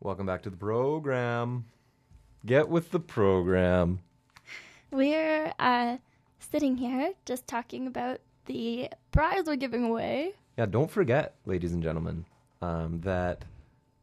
Welcome 0.00 0.26
back 0.26 0.42
to 0.42 0.50
the 0.50 0.56
program. 0.56 1.66
Get 2.44 2.68
with 2.68 2.90
the 2.90 3.00
program. 3.00 4.00
We're 4.90 5.52
uh, 5.58 5.98
sitting 6.50 6.76
here 6.76 7.12
just 7.24 7.46
talking 7.46 7.86
about 7.86 8.20
the 8.46 8.90
prize 9.12 9.44
we're 9.46 9.56
giving 9.56 9.84
away. 9.84 10.34
Yeah, 10.58 10.66
don't 10.66 10.90
forget, 10.90 11.36
ladies 11.46 11.72
and 11.72 11.82
gentlemen, 11.82 12.26
um, 12.60 13.00
that 13.02 13.44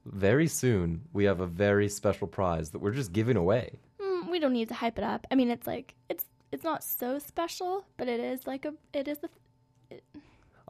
very 0.05 0.47
soon 0.47 1.01
we 1.13 1.25
have 1.25 1.41
a 1.41 1.47
very 1.47 1.89
special 1.89 2.27
prize 2.27 2.69
that 2.71 2.79
we're 2.79 2.91
just 2.91 3.11
giving 3.11 3.37
away. 3.37 3.79
Mm, 4.01 4.31
we 4.31 4.39
don't 4.39 4.53
need 4.53 4.69
to 4.69 4.75
hype 4.75 4.97
it 4.97 5.03
up. 5.03 5.27
I 5.29 5.35
mean, 5.35 5.51
it's 5.51 5.67
like 5.67 5.95
it's 6.09 6.25
it's 6.51 6.63
not 6.63 6.83
so 6.83 7.19
special, 7.19 7.85
but 7.97 8.07
it 8.07 8.19
is 8.19 8.47
like 8.47 8.65
a 8.65 8.73
it 8.93 9.07
is 9.07 9.19
a 9.23 9.95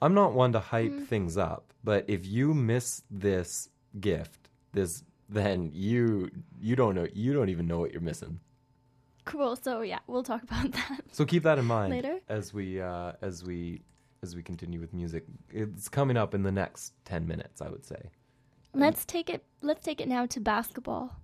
I'm 0.01 0.13
not 0.13 0.33
one 0.33 0.51
to 0.53 0.59
hype 0.59 1.07
things 1.07 1.37
up, 1.37 1.73
but 1.83 2.05
if 2.07 2.25
you 2.25 2.53
miss 2.53 3.03
this 3.09 3.69
gift, 3.99 4.49
this 4.73 5.03
then 5.29 5.71
you 5.73 6.29
you 6.59 6.75
don't 6.75 6.95
know 6.95 7.07
you 7.13 7.33
don't 7.33 7.49
even 7.49 7.67
know 7.67 7.79
what 7.79 7.91
you're 7.91 8.01
missing. 8.01 8.39
Cool. 9.27 9.55
So 9.55 9.81
yeah, 9.81 9.99
we'll 10.07 10.23
talk 10.23 10.43
about 10.43 10.71
that. 10.79 11.01
So 11.11 11.25
keep 11.25 11.43
that 11.43 11.59
in 11.59 11.65
mind 11.65 11.91
Later? 11.91 12.19
as 12.29 12.53
we 12.53 12.81
uh, 12.81 13.13
as 13.21 13.43
we 13.43 13.81
as 14.23 14.35
we 14.35 14.41
continue 14.41 14.79
with 14.79 14.93
music. 14.93 15.25
It's 15.51 15.87
coming 15.89 16.17
up 16.17 16.33
in 16.33 16.43
the 16.43 16.51
next 16.51 16.93
ten 17.05 17.27
minutes, 17.27 17.61
I 17.61 17.69
would 17.69 17.85
say. 17.85 18.09
Let's 18.73 19.05
take 19.05 19.29
it. 19.29 19.43
Let's 19.61 19.83
take 19.83 20.01
it 20.01 20.07
now 20.07 20.25
to 20.27 20.39
basketball. 20.39 21.15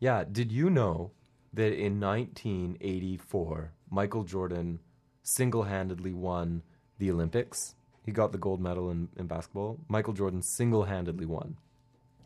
Yeah, 0.00 0.24
did 0.30 0.52
you 0.52 0.70
know 0.70 1.12
that 1.54 1.72
in 1.72 2.00
1984 2.00 3.72
Michael 3.90 4.24
Jordan 4.24 4.80
single-handedly 5.22 6.12
won 6.12 6.62
the 6.98 7.10
Olympics? 7.10 7.74
He 8.04 8.12
got 8.12 8.32
the 8.32 8.38
gold 8.38 8.60
medal 8.60 8.90
in, 8.90 9.08
in 9.16 9.26
basketball. 9.26 9.78
Michael 9.88 10.12
Jordan 10.12 10.42
single-handedly 10.42 11.26
won. 11.26 11.56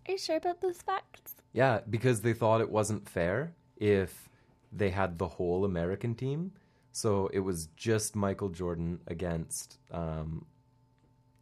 Are 0.08 0.12
you 0.12 0.18
sure 0.18 0.36
about 0.36 0.60
those 0.60 0.78
facts? 0.82 1.36
Yeah, 1.52 1.80
because 1.88 2.22
they 2.22 2.32
thought 2.32 2.60
it 2.60 2.70
wasn't 2.70 3.08
fair 3.08 3.52
if 3.76 4.29
they 4.72 4.90
had 4.90 5.18
the 5.18 5.28
whole 5.28 5.64
American 5.64 6.14
team. 6.14 6.52
So 6.92 7.28
it 7.32 7.40
was 7.40 7.68
just 7.76 8.16
Michael 8.16 8.48
Jordan 8.48 9.00
against, 9.06 9.78
um, 9.92 10.44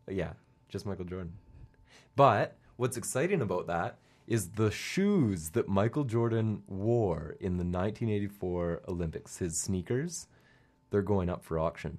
yeah, 0.09 0.33
just 0.69 0.87
Michael 0.87 1.05
Jordan. 1.05 1.33
But 2.17 2.57
what's 2.77 2.97
exciting 2.97 3.41
about 3.41 3.67
that 3.67 3.99
is 4.27 4.51
the 4.51 4.71
shoes 4.71 5.51
that 5.51 5.69
Michael 5.69 6.05
Jordan 6.05 6.63
wore 6.67 7.37
in 7.41 7.57
the 7.57 7.65
1984 7.65 8.83
Olympics, 8.87 9.39
his 9.39 9.59
sneakers, 9.59 10.27
they're 10.91 11.03
going 11.03 11.31
up 11.31 11.45
for 11.45 11.59
auction. 11.59 11.99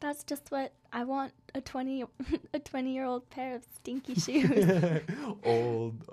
That's 0.00 0.24
just 0.24 0.50
what 0.50 0.72
I 0.92 1.04
want. 1.04 1.32
A 1.54 1.60
twenty 1.60 2.04
a 2.54 2.58
twenty 2.58 2.92
year 2.92 3.04
old 3.04 3.30
pair 3.30 3.54
of 3.54 3.64
stinky 3.76 4.14
shoes. 4.16 5.00
Old. 5.44 6.04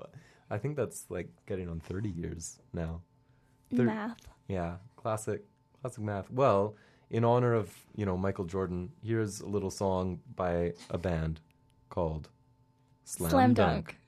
I 0.52 0.58
think 0.58 0.76
that's 0.76 1.06
like 1.10 1.30
getting 1.48 1.70
on 1.70 1.80
30 1.80 2.10
years 2.10 2.60
now. 2.74 3.02
Thir- 3.76 3.86
Math. 3.86 4.28
Yeah, 4.48 4.76
classic, 4.96 5.44
classic 5.82 6.04
math. 6.04 6.32
Well, 6.32 6.76
in 7.10 7.24
honor 7.24 7.54
of 7.54 7.74
you 7.96 8.06
know 8.06 8.18
Michael 8.18 8.46
Jordan, 8.46 8.92
here's 9.04 9.42
a 9.42 9.48
little 9.48 9.70
song 9.72 10.20
by 10.36 10.74
a 10.90 10.98
band 10.98 11.40
called 11.90 12.30
Slam, 13.06 13.30
Slam 13.32 13.54
Dunk. 13.54 13.86
Dunk. 13.88 13.99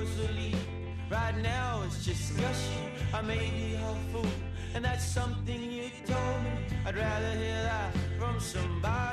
to 0.00 0.32
leave. 0.32 0.66
Right 1.10 1.36
now 1.38 1.82
it's 1.86 2.04
just 2.04 2.36
gushing. 2.36 2.90
I 3.12 3.22
may 3.22 3.50
be 3.50 3.74
helpful, 3.76 4.26
and 4.74 4.84
that's 4.84 5.06
something 5.06 5.70
you 5.70 5.90
told 6.06 6.42
me. 6.42 6.50
I'd 6.86 6.96
rather 6.96 7.32
hear 7.32 7.62
that 7.62 7.94
from 8.18 8.40
somebody. 8.40 9.03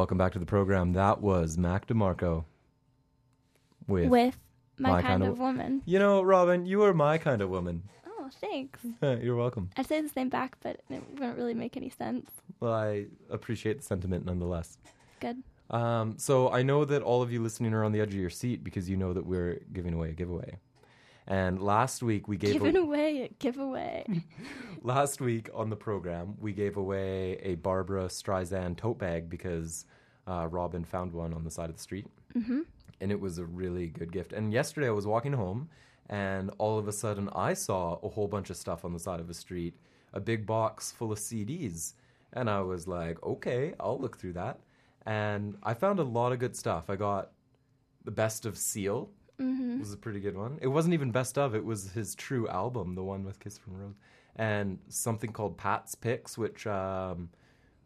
Welcome 0.00 0.16
back 0.16 0.32
to 0.32 0.38
the 0.38 0.46
program. 0.46 0.94
That 0.94 1.20
was 1.20 1.58
Mac 1.58 1.86
DeMarco 1.86 2.44
with, 3.86 4.08
with 4.08 4.38
my, 4.78 4.92
my 4.92 5.02
kind, 5.02 5.06
kind 5.06 5.22
of, 5.24 5.32
of 5.32 5.38
woman. 5.38 5.82
You 5.84 5.98
know, 5.98 6.22
Robin, 6.22 6.64
you 6.64 6.84
are 6.84 6.94
my 6.94 7.18
kind 7.18 7.42
of 7.42 7.50
woman. 7.50 7.82
Oh, 8.06 8.30
thanks. 8.40 8.80
You're 9.02 9.36
welcome. 9.36 9.68
I'd 9.76 9.86
say 9.86 10.00
the 10.00 10.08
same 10.08 10.30
back, 10.30 10.56
but 10.62 10.80
it 10.88 11.02
wouldn't 11.12 11.36
really 11.36 11.52
make 11.52 11.76
any 11.76 11.90
sense. 11.90 12.30
Well, 12.60 12.72
I 12.72 13.08
appreciate 13.28 13.76
the 13.76 13.82
sentiment 13.82 14.24
nonetheless. 14.24 14.78
Good. 15.20 15.42
Um, 15.68 16.14
so 16.16 16.50
I 16.50 16.62
know 16.62 16.86
that 16.86 17.02
all 17.02 17.20
of 17.20 17.30
you 17.30 17.42
listening 17.42 17.74
are 17.74 17.84
on 17.84 17.92
the 17.92 18.00
edge 18.00 18.14
of 18.14 18.20
your 18.20 18.30
seat 18.30 18.64
because 18.64 18.88
you 18.88 18.96
know 18.96 19.12
that 19.12 19.26
we're 19.26 19.60
giving 19.74 19.92
away 19.92 20.08
a 20.08 20.14
giveaway. 20.14 20.56
And 21.30 21.62
last 21.62 22.02
week 22.02 22.26
we 22.26 22.36
gave 22.36 22.54
given 22.54 22.76
a- 22.76 22.80
away 22.80 23.22
a 23.22 23.28
giveaway. 23.38 24.04
last 24.82 25.20
week 25.20 25.48
on 25.54 25.70
the 25.70 25.76
program 25.76 26.34
we 26.40 26.52
gave 26.52 26.76
away 26.76 27.38
a 27.42 27.54
Barbra 27.54 28.06
Streisand 28.06 28.76
tote 28.76 28.98
bag 28.98 29.30
because 29.30 29.86
uh, 30.26 30.48
Robin 30.50 30.84
found 30.84 31.12
one 31.12 31.32
on 31.32 31.44
the 31.44 31.50
side 31.50 31.70
of 31.70 31.76
the 31.76 31.82
street, 31.82 32.08
mm-hmm. 32.36 32.62
and 33.00 33.12
it 33.12 33.20
was 33.20 33.38
a 33.38 33.44
really 33.44 33.86
good 33.86 34.10
gift. 34.10 34.32
And 34.32 34.52
yesterday 34.52 34.88
I 34.88 34.90
was 34.90 35.06
walking 35.06 35.32
home, 35.32 35.68
and 36.08 36.50
all 36.58 36.78
of 36.78 36.88
a 36.88 36.92
sudden 36.92 37.28
I 37.32 37.54
saw 37.54 38.00
a 38.02 38.08
whole 38.08 38.26
bunch 38.26 38.50
of 38.50 38.56
stuff 38.56 38.84
on 38.84 38.92
the 38.92 38.98
side 38.98 39.20
of 39.20 39.28
the 39.28 39.34
street, 39.34 39.74
a 40.12 40.20
big 40.20 40.46
box 40.46 40.90
full 40.90 41.12
of 41.12 41.18
CDs, 41.18 41.94
and 42.32 42.50
I 42.50 42.60
was 42.60 42.88
like, 42.88 43.22
okay, 43.22 43.74
I'll 43.78 44.00
look 44.00 44.18
through 44.18 44.32
that. 44.32 44.58
And 45.06 45.56
I 45.62 45.74
found 45.74 46.00
a 46.00 46.04
lot 46.04 46.32
of 46.32 46.40
good 46.40 46.56
stuff. 46.56 46.90
I 46.90 46.96
got 46.96 47.30
the 48.04 48.10
best 48.10 48.46
of 48.46 48.58
Seal, 48.58 49.10
Mhm. 49.40 49.78
Was 49.80 49.92
a 49.92 49.96
pretty 49.96 50.20
good 50.20 50.36
one. 50.36 50.58
It 50.60 50.68
wasn't 50.68 50.94
even 50.94 51.10
best 51.10 51.38
of. 51.38 51.54
It 51.54 51.64
was 51.64 51.92
his 51.92 52.14
true 52.14 52.46
album, 52.48 52.94
the 52.94 53.02
one 53.02 53.24
with 53.24 53.40
Kiss 53.40 53.56
from 53.58 53.76
Rose, 53.78 53.96
and 54.36 54.78
something 54.88 55.32
called 55.32 55.56
Pat's 55.56 55.94
Picks, 55.94 56.36
which 56.36 56.66
um, 56.66 57.30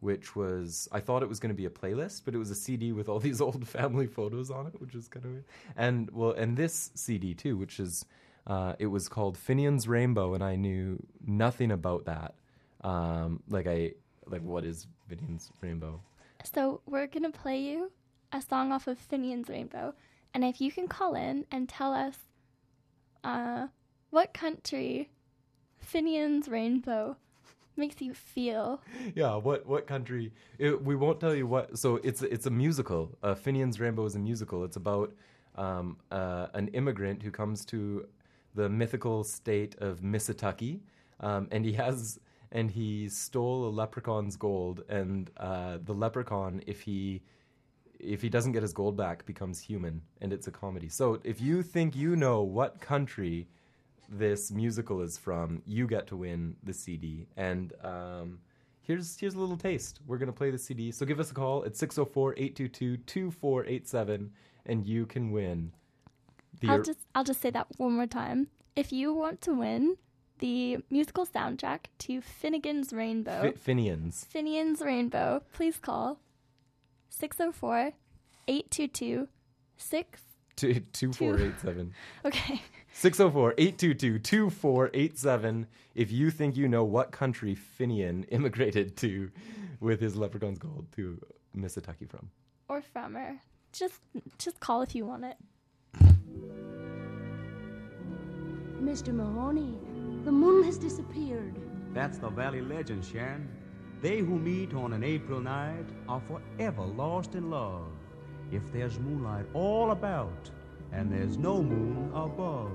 which 0.00 0.34
was 0.36 0.88
I 0.92 1.00
thought 1.00 1.22
it 1.22 1.28
was 1.28 1.38
going 1.40 1.50
to 1.54 1.56
be 1.56 1.64
a 1.66 1.70
playlist, 1.70 2.22
but 2.24 2.34
it 2.34 2.38
was 2.38 2.50
a 2.50 2.54
CD 2.54 2.92
with 2.92 3.08
all 3.08 3.20
these 3.20 3.40
old 3.46 3.66
family 3.68 4.06
photos 4.06 4.50
on 4.50 4.66
it, 4.66 4.80
which 4.80 4.94
is 4.94 5.08
kind 5.08 5.24
of 5.24 5.32
weird. 5.32 5.44
And 5.76 6.10
well, 6.10 6.32
and 6.32 6.56
this 6.56 6.90
CD 6.94 7.34
too, 7.34 7.56
which 7.56 7.78
is 7.78 8.04
uh, 8.46 8.74
it 8.78 8.86
was 8.88 9.08
called 9.08 9.38
Finian's 9.38 9.86
Rainbow, 9.88 10.34
and 10.34 10.42
I 10.42 10.56
knew 10.56 10.98
nothing 11.26 11.70
about 11.70 12.04
that. 12.06 12.34
Um, 12.82 13.42
like 13.48 13.66
I 13.66 13.92
like 14.26 14.42
what 14.42 14.64
is 14.64 14.86
Finian's 15.08 15.50
Rainbow? 15.60 16.00
So 16.44 16.80
we're 16.86 17.06
gonna 17.06 17.30
play 17.30 17.60
you 17.60 17.90
a 18.32 18.42
song 18.42 18.72
off 18.72 18.86
of 18.88 18.98
Finian's 18.98 19.48
Rainbow, 19.48 19.94
and 20.34 20.44
if 20.44 20.60
you 20.60 20.70
can 20.70 20.88
call 20.88 21.14
in 21.14 21.46
and 21.50 21.68
tell 21.68 21.94
us 21.94 22.16
uh, 23.22 23.68
what 24.10 24.34
country 24.34 25.08
Finian's 25.78 26.48
Rainbow 26.48 27.16
makes 27.76 28.00
you 28.00 28.14
feel. 28.14 28.80
yeah, 29.14 29.36
what 29.36 29.66
what 29.66 29.86
country? 29.86 30.32
It, 30.58 30.82
we 30.82 30.96
won't 30.96 31.20
tell 31.20 31.34
you 31.34 31.46
what. 31.46 31.78
So 31.78 31.96
it's 32.02 32.22
it's 32.22 32.46
a 32.46 32.50
musical. 32.50 33.16
Uh, 33.22 33.34
Finian's 33.34 33.80
Rainbow 33.80 34.04
is 34.04 34.14
a 34.14 34.18
musical. 34.18 34.64
It's 34.64 34.76
about 34.76 35.12
um, 35.56 35.98
uh, 36.10 36.48
an 36.54 36.68
immigrant 36.68 37.22
who 37.22 37.30
comes 37.30 37.64
to 37.66 38.06
the 38.54 38.68
mythical 38.68 39.24
state 39.24 39.76
of 39.78 40.00
Mississauga, 40.00 40.80
um, 41.20 41.48
and 41.50 41.64
he 41.64 41.72
has 41.72 42.18
and 42.52 42.70
he 42.70 43.08
stole 43.08 43.66
a 43.66 43.70
leprechaun's 43.70 44.36
gold, 44.36 44.84
and 44.88 45.30
uh, 45.36 45.78
the 45.84 45.92
leprechaun, 45.94 46.62
if 46.66 46.80
he 46.82 47.22
if 47.98 48.22
he 48.22 48.28
doesn't 48.28 48.52
get 48.52 48.62
his 48.62 48.72
gold 48.72 48.96
back, 48.96 49.26
becomes 49.26 49.60
human, 49.60 50.02
and 50.20 50.32
it's 50.32 50.46
a 50.46 50.50
comedy. 50.50 50.88
So 50.88 51.20
if 51.24 51.40
you 51.40 51.62
think 51.62 51.96
you 51.96 52.16
know 52.16 52.42
what 52.42 52.80
country 52.80 53.48
this 54.08 54.50
musical 54.50 55.00
is 55.00 55.18
from, 55.18 55.62
you 55.66 55.86
get 55.86 56.06
to 56.08 56.16
win 56.16 56.56
the 56.62 56.72
CD. 56.72 57.26
And 57.36 57.72
um, 57.82 58.38
here's 58.82 59.18
here's 59.18 59.34
a 59.34 59.38
little 59.38 59.56
taste. 59.56 60.00
We're 60.06 60.18
gonna 60.18 60.32
play 60.32 60.50
the 60.50 60.58
CD. 60.58 60.92
So 60.92 61.06
give 61.06 61.20
us 61.20 61.30
a 61.30 61.34
call 61.34 61.64
at 61.64 61.74
604-822-2487 61.74 64.28
and 64.66 64.86
you 64.86 65.06
can 65.06 65.32
win. 65.32 65.72
The 66.60 66.68
I'll 66.68 66.82
just 66.82 67.00
I'll 67.14 67.24
just 67.24 67.40
say 67.40 67.50
that 67.50 67.66
one 67.76 67.92
more 67.92 68.06
time. 68.06 68.48
If 68.76 68.92
you 68.92 69.12
want 69.12 69.40
to 69.42 69.54
win 69.54 69.96
the 70.38 70.78
musical 70.90 71.26
soundtrack 71.26 71.86
to 72.00 72.20
Finnegan's 72.20 72.92
Rainbow, 72.92 73.42
Fi- 73.42 73.72
Finians. 73.72 74.26
Finian's 74.26 74.80
Rainbow, 74.80 75.42
please 75.52 75.78
call 75.78 76.18
604 77.18 77.92
822 78.48 79.28
6 79.76 80.20
Two, 80.56 80.74
2487. 80.92 81.92
Okay. 82.24 82.62
604-822-2487 82.94 85.66
if 85.96 86.12
you 86.12 86.30
think 86.30 86.56
you 86.56 86.68
know 86.68 86.84
what 86.84 87.10
country 87.10 87.56
Finian 87.78 88.24
immigrated 88.30 88.96
to 88.98 89.30
with 89.80 90.00
his 90.00 90.14
leprechaun's 90.14 90.60
gold 90.60 90.86
to 90.94 91.20
Mississauga 91.56 92.08
from. 92.08 92.30
or 92.68 92.82
from 92.82 93.14
her. 93.14 93.40
Just 93.72 94.00
just 94.38 94.60
call 94.60 94.82
if 94.82 94.94
you 94.94 95.04
want 95.06 95.24
it. 95.24 95.36
Mr. 98.80 99.12
Mahoney, 99.12 99.76
the 100.24 100.30
moon 100.30 100.62
has 100.62 100.78
disappeared. 100.78 101.56
That's 101.92 102.18
the 102.18 102.28
Valley 102.28 102.60
legend, 102.60 103.04
Sharon. 103.04 103.48
They 104.02 104.18
who 104.18 104.38
meet 104.38 104.74
on 104.74 104.92
an 104.92 105.02
April 105.02 105.40
night 105.40 105.86
are 106.08 106.20
forever 106.20 106.82
lost 106.82 107.34
in 107.34 107.50
love. 107.50 107.90
If 108.52 108.72
there's 108.72 108.98
moonlight 108.98 109.46
all 109.54 109.90
about 109.90 110.50
and 110.92 111.10
there's 111.12 111.36
no 111.38 111.62
moon 111.62 112.10
above. 112.14 112.70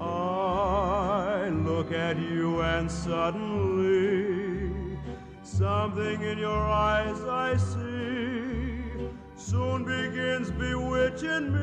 I 0.00 1.48
look 1.48 1.92
at 1.92 2.18
you 2.18 2.60
and 2.62 2.90
suddenly 2.90 4.70
something 5.42 6.22
in 6.22 6.38
your 6.38 6.58
eyes 6.58 7.20
I 7.22 7.56
see 7.56 8.80
soon 9.36 9.84
begins 9.84 10.50
bewitching 10.50 11.52
me. 11.52 11.60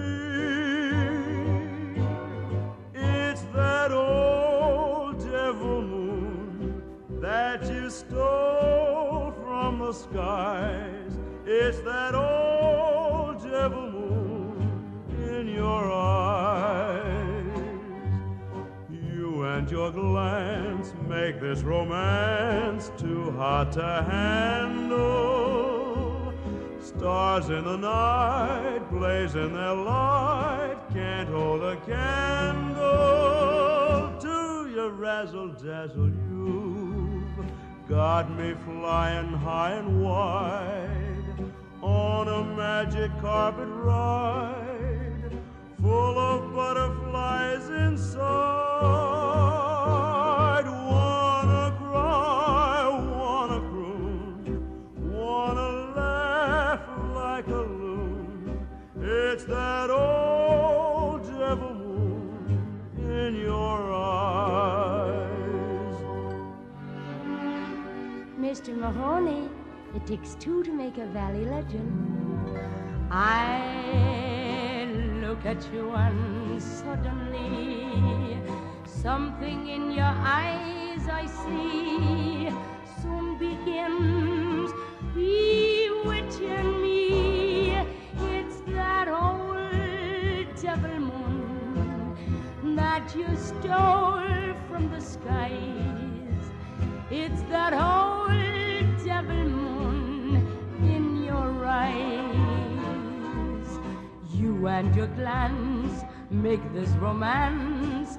It's 2.93 3.41
that 3.53 3.91
old 3.91 5.19
devil 5.19 5.81
moon 5.81 6.81
that 7.21 7.63
stole 7.89 9.31
from 9.31 9.79
the 9.79 9.93
skies. 9.93 11.17
It's 11.45 11.79
that 11.81 12.13
old 12.15 13.41
devil 13.41 13.89
moon 13.91 15.07
in 15.23 15.47
your 15.47 15.91
eyes. 15.91 17.45
You 18.89 19.43
and 19.43 19.71
your 19.71 19.91
glance 19.91 20.93
make 21.07 21.39
this 21.39 21.61
romance 21.61 22.91
too 22.97 23.31
hot 23.31 23.71
to 23.73 24.05
handle. 24.09 25.47
Stars 26.81 27.49
in 27.49 27.63
the 27.63 27.77
night 27.77 28.89
blazing 28.91 29.53
their 29.53 29.75
light 29.75 30.77
can't 30.91 31.29
hold 31.29 31.61
a 31.63 31.77
candle 31.85 32.87
to 34.19 34.69
your 34.73 34.91
razzle 34.91 35.49
dazzle. 35.53 36.09
You've 36.09 36.86
got 37.89 38.29
me 38.37 38.53
flying 38.65 39.31
high 39.31 39.71
and 39.71 40.03
wide 40.03 41.23
on 41.81 42.27
a 42.27 42.43
magic 42.43 43.09
carpet 43.21 43.67
ride 43.69 45.31
full 45.81 46.19
of 46.19 46.53
butterflies 46.53 47.69
inside. 47.69 48.25
Wanna 50.65 51.77
cry, 51.79 52.89
wanna 52.89 53.59
croon, 53.69 54.61
wanna 55.13 55.69
laugh 55.95 56.81
like 57.15 57.47
a 57.47 57.51
loon. 57.51 58.67
It's 58.99 59.45
that 59.45 59.89
old 59.89 60.16
Mr. 68.57 68.75
Mahoney, 68.75 69.47
it 69.95 70.07
takes 70.07 70.33
two 70.33 70.63
to 70.63 70.71
make 70.71 70.97
a 70.97 71.05
valley 71.05 71.45
legend. 71.45 72.57
I 73.11 74.87
look 75.21 75.45
at 75.45 75.61
you 75.71 75.91
and 75.91 76.59
suddenly 76.59 78.41
something 78.83 79.67
in 79.67 79.91
your 79.91 80.15
eyes 80.39 81.07
I 81.07 81.27
see 81.27 82.49
soon 82.99 83.37
begins 83.37 84.71
bewitching 85.13 86.81
me. 86.81 87.75
It's 88.37 88.59
that 88.73 89.07
old 89.07 90.55
devil 90.59 90.99
moon 90.99 92.75
that 92.75 93.15
you 93.15 93.27
stole 93.35 94.55
from 94.67 94.89
the 94.89 94.99
skies. 94.99 96.43
It's 97.11 97.41
that 97.43 97.73
old 97.73 98.26
And 104.67 104.95
your 104.95 105.07
glance 105.07 106.03
make 106.29 106.61
this 106.73 106.89
romance 106.99 108.17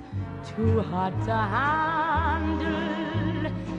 too 0.56 0.80
hot 0.80 1.12
to 1.26 1.36
handle. 1.36 2.78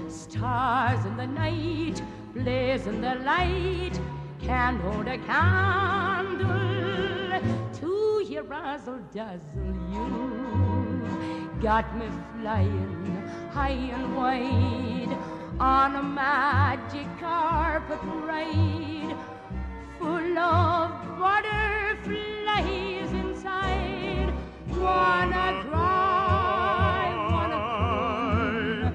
Stars 0.10 1.06
in 1.06 1.18
the 1.18 1.28
night 1.28 2.02
blaze 2.34 2.88
in 2.88 3.02
the 3.02 3.16
light, 3.16 4.00
can't 4.40 4.80
hold 4.82 5.08
a 5.08 5.18
candle 5.18 6.48
to 7.74 8.26
your 8.30 8.44
razzle 8.44 9.00
dazzle. 9.14 9.76
You 9.92 11.50
got 11.62 11.98
me 11.98 12.06
flying 12.40 13.28
high 13.52 13.72
and 13.72 14.16
wide 14.16 15.18
on 15.60 15.96
a 15.96 16.04
magic 16.04 17.08
carpet 17.20 18.00
ride 18.04 19.16
full 20.00 20.38
of 20.40 20.92
butterflies 21.20 23.12
inside. 23.12 24.34
Wanna 24.70 25.62
cry, 25.68 27.14
wanna 27.30 27.60
cry, 27.68 28.94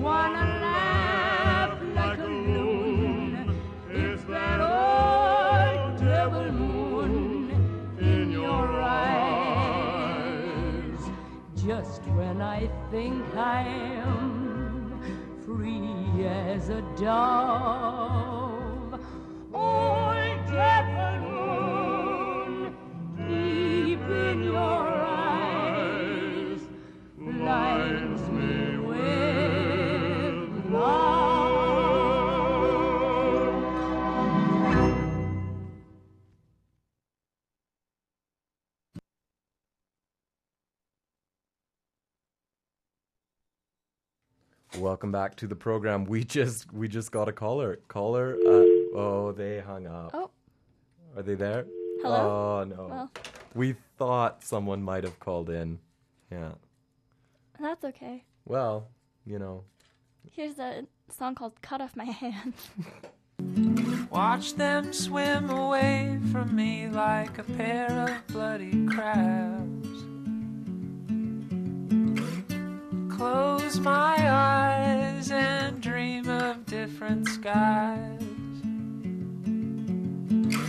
wanna 0.00 0.44
laugh 0.66 1.78
like 1.94 2.18
a 2.18 2.24
loon. 2.24 3.54
It's 3.90 4.24
that 4.24 4.60
old 4.62 5.98
devil 6.00 6.50
moon 6.52 7.50
in 8.00 8.30
your 8.30 8.80
eyes. 8.80 10.40
Just 11.54 12.02
when 12.16 12.40
I 12.40 12.70
think 12.90 13.22
I 13.36 13.60
am 14.06 15.02
free 15.44 16.24
as 16.26 16.70
a 16.70 16.80
dove. 16.98 18.98
Oh, 19.52 20.15
Welcome 44.78 45.10
back 45.10 45.36
to 45.36 45.46
the 45.46 45.56
program. 45.56 46.04
We 46.04 46.22
just 46.22 46.70
we 46.72 46.86
just 46.86 47.10
got 47.10 47.28
a 47.28 47.32
caller. 47.32 47.78
Caller. 47.88 48.36
Uh, 48.46 48.64
oh, 48.94 49.34
they 49.34 49.60
hung 49.60 49.86
up. 49.86 50.10
Oh. 50.12 50.30
Are 51.16 51.22
they 51.22 51.34
there? 51.34 51.64
Hello? 52.02 52.60
Oh 52.60 52.64
no. 52.64 52.86
Well. 52.88 53.10
We 53.54 53.74
thought 53.96 54.44
someone 54.44 54.82
might 54.82 55.04
have 55.04 55.18
called 55.18 55.48
in. 55.48 55.78
Yeah. 56.30 56.52
That's 57.58 57.84
okay. 57.84 58.24
Well, 58.44 58.88
you 59.24 59.38
know. 59.38 59.64
Here's 60.30 60.58
a 60.58 60.84
song 61.08 61.34
called 61.34 61.62
Cut 61.62 61.80
Off 61.80 61.96
My 61.96 62.04
Hand. 62.04 62.52
Watch 64.10 64.54
them 64.56 64.92
swim 64.92 65.48
away 65.48 66.18
from 66.32 66.54
me 66.54 66.88
like 66.88 67.38
a 67.38 67.44
pair 67.44 67.90
of 67.90 68.26
bloody 68.26 68.86
crabs. 68.86 69.85
Close 73.16 73.80
my 73.80 74.16
eyes 74.30 75.30
and 75.30 75.80
dream 75.80 76.28
of 76.28 76.66
different 76.66 77.26
skies. 77.26 78.20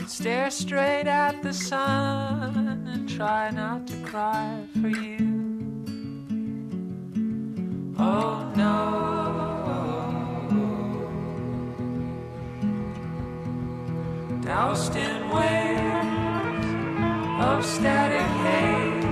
Stare 0.07 0.49
straight 0.49 1.07
at 1.07 1.43
the 1.43 1.53
sun 1.53 2.87
and 2.87 3.09
try 3.09 3.49
not 3.49 3.85
to 3.87 3.97
cry 4.03 4.63
for 4.81 4.87
you. 4.87 5.17
Oh 7.99 8.49
no. 8.55 9.17
doused 14.41 14.95
in 14.95 15.29
waves 15.29 16.07
of 17.43 17.65
static 17.65 18.29
haze. 18.45 19.03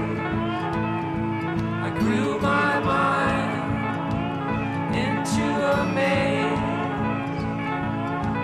I 1.84 1.90
grew 2.00 2.40
my 2.40 2.80
mind 2.80 3.25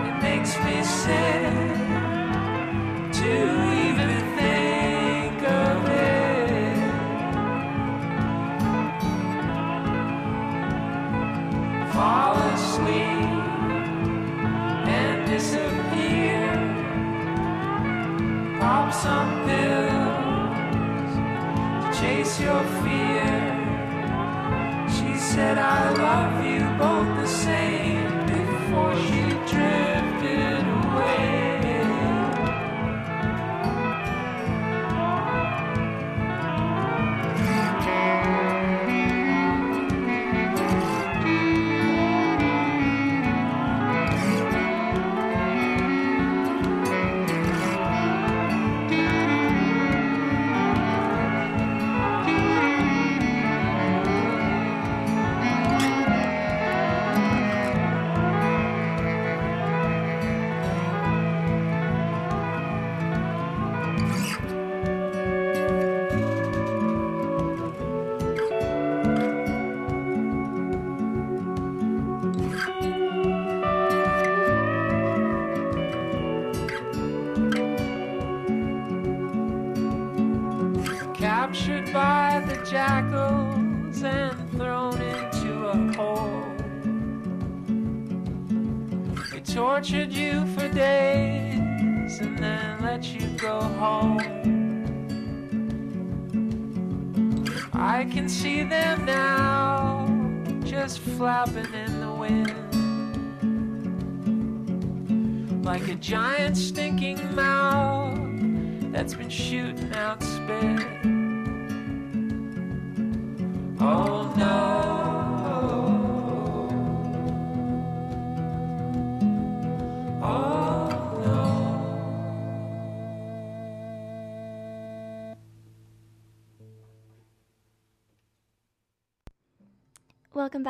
It 0.08 0.16
makes 0.22 0.56
me 0.64 0.82
sick 0.82 1.52
to 3.18 3.32
even 3.86 4.10
think 4.38 5.42
of 5.42 5.88
it. 5.88 6.78
Fall 11.92 12.34
asleep 12.54 13.30
and 14.98 15.26
disappear. 15.26 16.44
Pop 18.58 18.92
some 18.92 19.32
pills 19.46 21.12
to 21.84 21.88
chase 22.00 22.40
your 22.40 22.64
fear. 22.82 23.41
Said, 25.34 25.56
I 25.56 25.90
love 25.94 26.44
you 26.44 26.60
both 26.76 27.16
the 27.16 27.26
same 27.26 28.01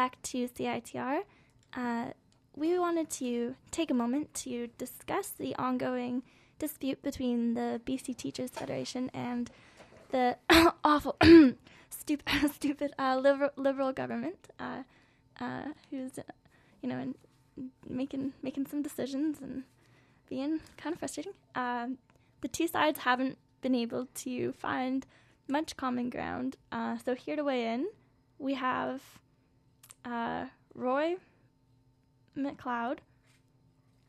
back 0.03 0.21
to 0.21 0.49
CITR. 0.49 1.21
Uh, 1.75 2.07
we 2.57 2.77
wanted 2.77 3.09
to 3.09 3.55
take 3.71 3.89
a 3.89 3.95
moment 3.95 4.35
to 4.35 4.67
discuss 4.77 5.29
the 5.29 5.55
ongoing 5.55 6.25
dispute 6.59 7.01
between 7.03 7.55
the 7.55 7.81
BC 7.87 8.17
Teachers 8.17 8.51
Federation 8.51 9.13
and 9.15 9.49
the 10.11 10.37
awful, 10.85 11.17
stupid, 11.91 12.27
stupid 12.57 12.93
uh, 12.99 13.17
liberal, 13.23 13.51
liberal 13.55 13.93
government, 13.93 14.49
uh, 14.59 14.83
uh, 15.41 15.67
who's, 15.89 16.19
you 16.81 16.89
know, 16.89 16.99
in, 16.99 17.15
making 17.89 18.33
making 18.43 18.67
some 18.67 18.83
decisions 18.83 19.39
and 19.41 19.63
being 20.29 20.59
kind 20.79 20.93
of 20.95 20.99
frustrating. 20.99 21.35
Um, 21.55 21.99
the 22.41 22.49
two 22.49 22.67
sides 22.67 22.99
haven't 22.99 23.39
been 23.61 23.77
able 23.77 24.09
to 24.25 24.51
find 24.55 25.07
much 25.47 25.77
common 25.77 26.11
ground. 26.11 26.57
Uh, 26.73 26.97
so 27.05 27.15
here 27.15 27.37
to 27.37 27.45
weigh 27.45 27.73
in, 27.73 27.87
we 28.41 28.55
have 28.55 29.01
uh, 30.05 30.47
Roy 30.75 31.17
McLeod, 32.37 32.99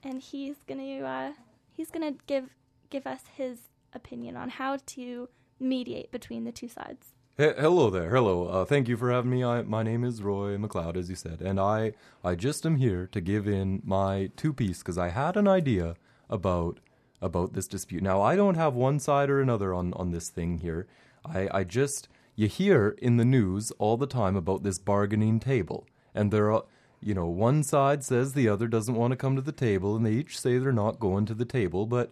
and 0.03 0.21
he's 0.21 0.57
gonna 0.67 0.99
uh, 1.01 1.33
he's 1.71 1.89
gonna 1.91 2.13
give 2.27 2.49
give 2.89 3.05
us 3.07 3.21
his 3.35 3.57
opinion 3.93 4.35
on 4.37 4.49
how 4.49 4.77
to 4.85 5.29
mediate 5.59 6.11
between 6.11 6.43
the 6.43 6.51
two 6.51 6.67
sides. 6.67 7.07
He- 7.37 7.43
hello 7.43 7.89
there. 7.89 8.09
Hello. 8.11 8.45
Uh, 8.47 8.65
thank 8.65 8.87
you 8.87 8.95
for 8.95 9.11
having 9.11 9.31
me. 9.31 9.43
I, 9.43 9.63
my 9.63 9.81
name 9.81 10.03
is 10.03 10.21
Roy 10.21 10.55
McLeod, 10.57 10.95
as 10.95 11.09
you 11.09 11.15
said, 11.15 11.41
and 11.41 11.59
I 11.59 11.93
I 12.23 12.35
just 12.35 12.65
am 12.65 12.77
here 12.77 13.07
to 13.11 13.21
give 13.21 13.47
in 13.47 13.81
my 13.83 14.29
two 14.35 14.53
piece 14.53 14.79
because 14.79 14.97
I 14.97 15.09
had 15.09 15.35
an 15.35 15.47
idea 15.47 15.95
about 16.29 16.79
about 17.21 17.53
this 17.53 17.67
dispute. 17.67 18.03
Now 18.03 18.21
I 18.21 18.35
don't 18.35 18.55
have 18.55 18.73
one 18.73 18.99
side 18.99 19.29
or 19.29 19.41
another 19.41 19.73
on 19.73 19.93
on 19.93 20.11
this 20.11 20.29
thing 20.29 20.59
here. 20.59 20.87
I 21.25 21.49
I 21.51 21.63
just 21.63 22.07
you 22.35 22.47
hear 22.47 22.95
in 23.01 23.17
the 23.17 23.25
news 23.25 23.71
all 23.79 23.97
the 23.97 24.07
time 24.07 24.35
about 24.35 24.63
this 24.63 24.79
bargaining 24.79 25.39
table, 25.39 25.87
and 26.15 26.31
there 26.31 26.51
are 26.51 26.63
you 27.01 27.13
know 27.13 27.27
one 27.27 27.63
side 27.63 28.03
says 28.03 28.33
the 28.33 28.49
other 28.49 28.67
doesn't 28.67 28.95
want 28.95 29.11
to 29.11 29.17
come 29.17 29.35
to 29.35 29.41
the 29.41 29.51
table, 29.51 29.95
and 29.95 30.05
they 30.05 30.13
each 30.13 30.39
say 30.39 30.57
they're 30.57 30.71
not 30.71 30.99
going 30.99 31.25
to 31.25 31.33
the 31.33 31.45
table. 31.45 31.85
But 31.85 32.11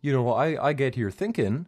you 0.00 0.12
know 0.12 0.32
I 0.32 0.68
I 0.68 0.72
get 0.72 0.94
here 0.94 1.10
thinking 1.10 1.66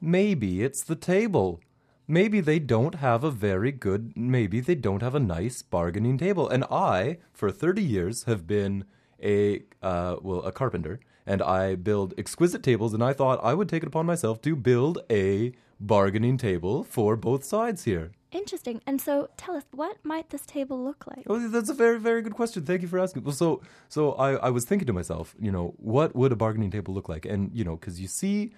maybe 0.00 0.62
it's 0.62 0.82
the 0.84 0.96
table. 0.96 1.60
maybe 2.08 2.40
they 2.40 2.58
don't 2.58 2.96
have 2.96 3.24
a 3.24 3.30
very 3.30 3.72
good, 3.72 4.16
maybe 4.16 4.60
they 4.60 4.74
don't 4.74 5.02
have 5.02 5.14
a 5.14 5.20
nice 5.20 5.62
bargaining 5.62 6.18
table. 6.18 6.48
And 6.48 6.64
I, 6.70 7.18
for 7.32 7.50
30 7.50 7.82
years, 7.82 8.24
have 8.24 8.46
been 8.46 8.84
a, 9.22 9.62
uh, 9.82 10.16
well, 10.22 10.42
a 10.42 10.52
carpenter, 10.52 11.00
and 11.26 11.42
I 11.42 11.74
build 11.74 12.14
exquisite 12.16 12.62
tables, 12.62 12.94
and 12.94 13.02
I 13.02 13.12
thought 13.12 13.40
I 13.42 13.54
would 13.54 13.68
take 13.68 13.82
it 13.82 13.88
upon 13.88 14.06
myself 14.06 14.40
to 14.42 14.54
build 14.56 14.98
a 15.10 15.52
bargaining 15.78 16.38
table 16.38 16.84
for 16.84 17.16
both 17.16 17.44
sides 17.44 17.84
here. 17.84 18.12
Interesting. 18.32 18.82
And 18.86 19.00
so 19.00 19.28
tell 19.36 19.56
us, 19.56 19.64
what 19.72 19.96
might 20.02 20.30
this 20.30 20.44
table 20.44 20.82
look 20.82 21.06
like? 21.06 21.24
Oh, 21.28 21.48
that's 21.48 21.70
a 21.70 21.74
very, 21.74 21.98
very 21.98 22.22
good 22.22 22.34
question. 22.34 22.64
Thank 22.64 22.82
you 22.82 22.88
for 22.88 22.98
asking. 22.98 23.24
Well, 23.24 23.34
so, 23.34 23.62
so 23.88 24.12
I, 24.12 24.34
I 24.34 24.50
was 24.50 24.64
thinking 24.64 24.86
to 24.86 24.92
myself, 24.92 25.34
you 25.40 25.52
know, 25.52 25.74
what 25.78 26.14
would 26.14 26.32
a 26.32 26.36
bargaining 26.36 26.70
table 26.70 26.92
look 26.92 27.08
like? 27.08 27.24
And 27.24 27.50
you 27.54 27.64
know, 27.64 27.76
because 27.76 28.00
you 28.00 28.08
see, 28.08 28.52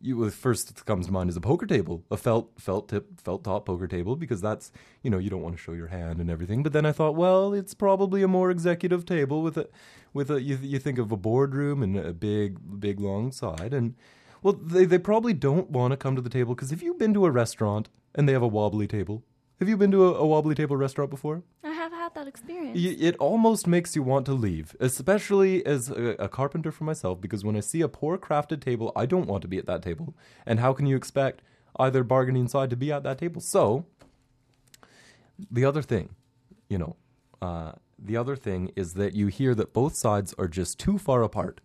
you 0.00 0.30
first 0.30 0.68
that 0.68 0.84
comes 0.86 1.06
to 1.06 1.12
mind 1.12 1.28
is 1.28 1.36
a 1.36 1.40
poker 1.40 1.66
table, 1.66 2.04
a 2.10 2.16
felt, 2.16 2.52
felt 2.58 2.88
tip, 2.88 3.20
felt 3.20 3.44
top 3.44 3.66
poker 3.66 3.88
table, 3.88 4.14
because 4.14 4.40
that's, 4.40 4.70
you 5.02 5.10
know, 5.10 5.18
you 5.18 5.28
don't 5.28 5.42
want 5.42 5.56
to 5.56 5.60
show 5.60 5.72
your 5.72 5.88
hand 5.88 6.20
and 6.20 6.30
everything. 6.30 6.62
But 6.62 6.72
then 6.72 6.86
I 6.86 6.92
thought, 6.92 7.16
well, 7.16 7.52
it's 7.52 7.74
probably 7.74 8.22
a 8.22 8.28
more 8.28 8.50
executive 8.50 9.04
table 9.04 9.42
with 9.42 9.58
a, 9.58 9.68
with 10.12 10.30
a, 10.30 10.40
you, 10.40 10.56
you 10.62 10.78
think 10.78 10.98
of 10.98 11.10
a 11.10 11.16
boardroom 11.16 11.82
and 11.82 11.96
a 11.96 12.12
big, 12.12 12.80
big 12.80 13.00
long 13.00 13.32
side, 13.32 13.74
and 13.74 13.96
well, 14.42 14.54
they 14.54 14.84
they 14.84 14.98
probably 14.98 15.32
don't 15.32 15.70
want 15.70 15.92
to 15.92 15.96
come 15.96 16.16
to 16.16 16.22
the 16.22 16.30
table 16.30 16.54
because 16.54 16.70
have 16.70 16.82
you 16.82 16.94
been 16.94 17.14
to 17.14 17.26
a 17.26 17.30
restaurant 17.30 17.88
and 18.14 18.28
they 18.28 18.32
have 18.32 18.42
a 18.42 18.48
wobbly 18.48 18.86
table? 18.86 19.24
Have 19.58 19.68
you 19.68 19.76
been 19.76 19.90
to 19.90 20.04
a, 20.06 20.14
a 20.14 20.26
wobbly 20.26 20.54
table 20.54 20.76
restaurant 20.76 21.10
before? 21.10 21.42
I 21.64 21.70
have 21.70 21.90
had 21.90 22.14
that 22.14 22.28
experience. 22.28 22.76
Y- 22.76 22.96
it 23.00 23.16
almost 23.16 23.66
makes 23.66 23.96
you 23.96 24.04
want 24.04 24.24
to 24.26 24.32
leave, 24.32 24.76
especially 24.78 25.66
as 25.66 25.90
a, 25.90 26.14
a 26.18 26.28
carpenter 26.28 26.70
for 26.70 26.84
myself, 26.84 27.20
because 27.20 27.44
when 27.44 27.56
I 27.56 27.60
see 27.60 27.80
a 27.80 27.88
poor 27.88 28.16
crafted 28.18 28.60
table, 28.60 28.92
I 28.94 29.04
don't 29.04 29.26
want 29.26 29.42
to 29.42 29.48
be 29.48 29.58
at 29.58 29.66
that 29.66 29.82
table. 29.82 30.14
And 30.46 30.60
how 30.60 30.72
can 30.72 30.86
you 30.86 30.96
expect 30.96 31.42
either 31.76 32.04
bargaining 32.04 32.46
side 32.46 32.70
to 32.70 32.76
be 32.76 32.92
at 32.92 33.02
that 33.02 33.18
table? 33.18 33.40
So, 33.40 33.84
the 35.50 35.64
other 35.64 35.82
thing, 35.82 36.10
you 36.68 36.78
know, 36.78 36.96
uh, 37.42 37.72
the 37.98 38.16
other 38.16 38.36
thing 38.36 38.70
is 38.76 38.94
that 38.94 39.14
you 39.14 39.26
hear 39.26 39.56
that 39.56 39.72
both 39.72 39.96
sides 39.96 40.34
are 40.38 40.48
just 40.48 40.78
too 40.78 40.98
far 40.98 41.24
apart. 41.24 41.60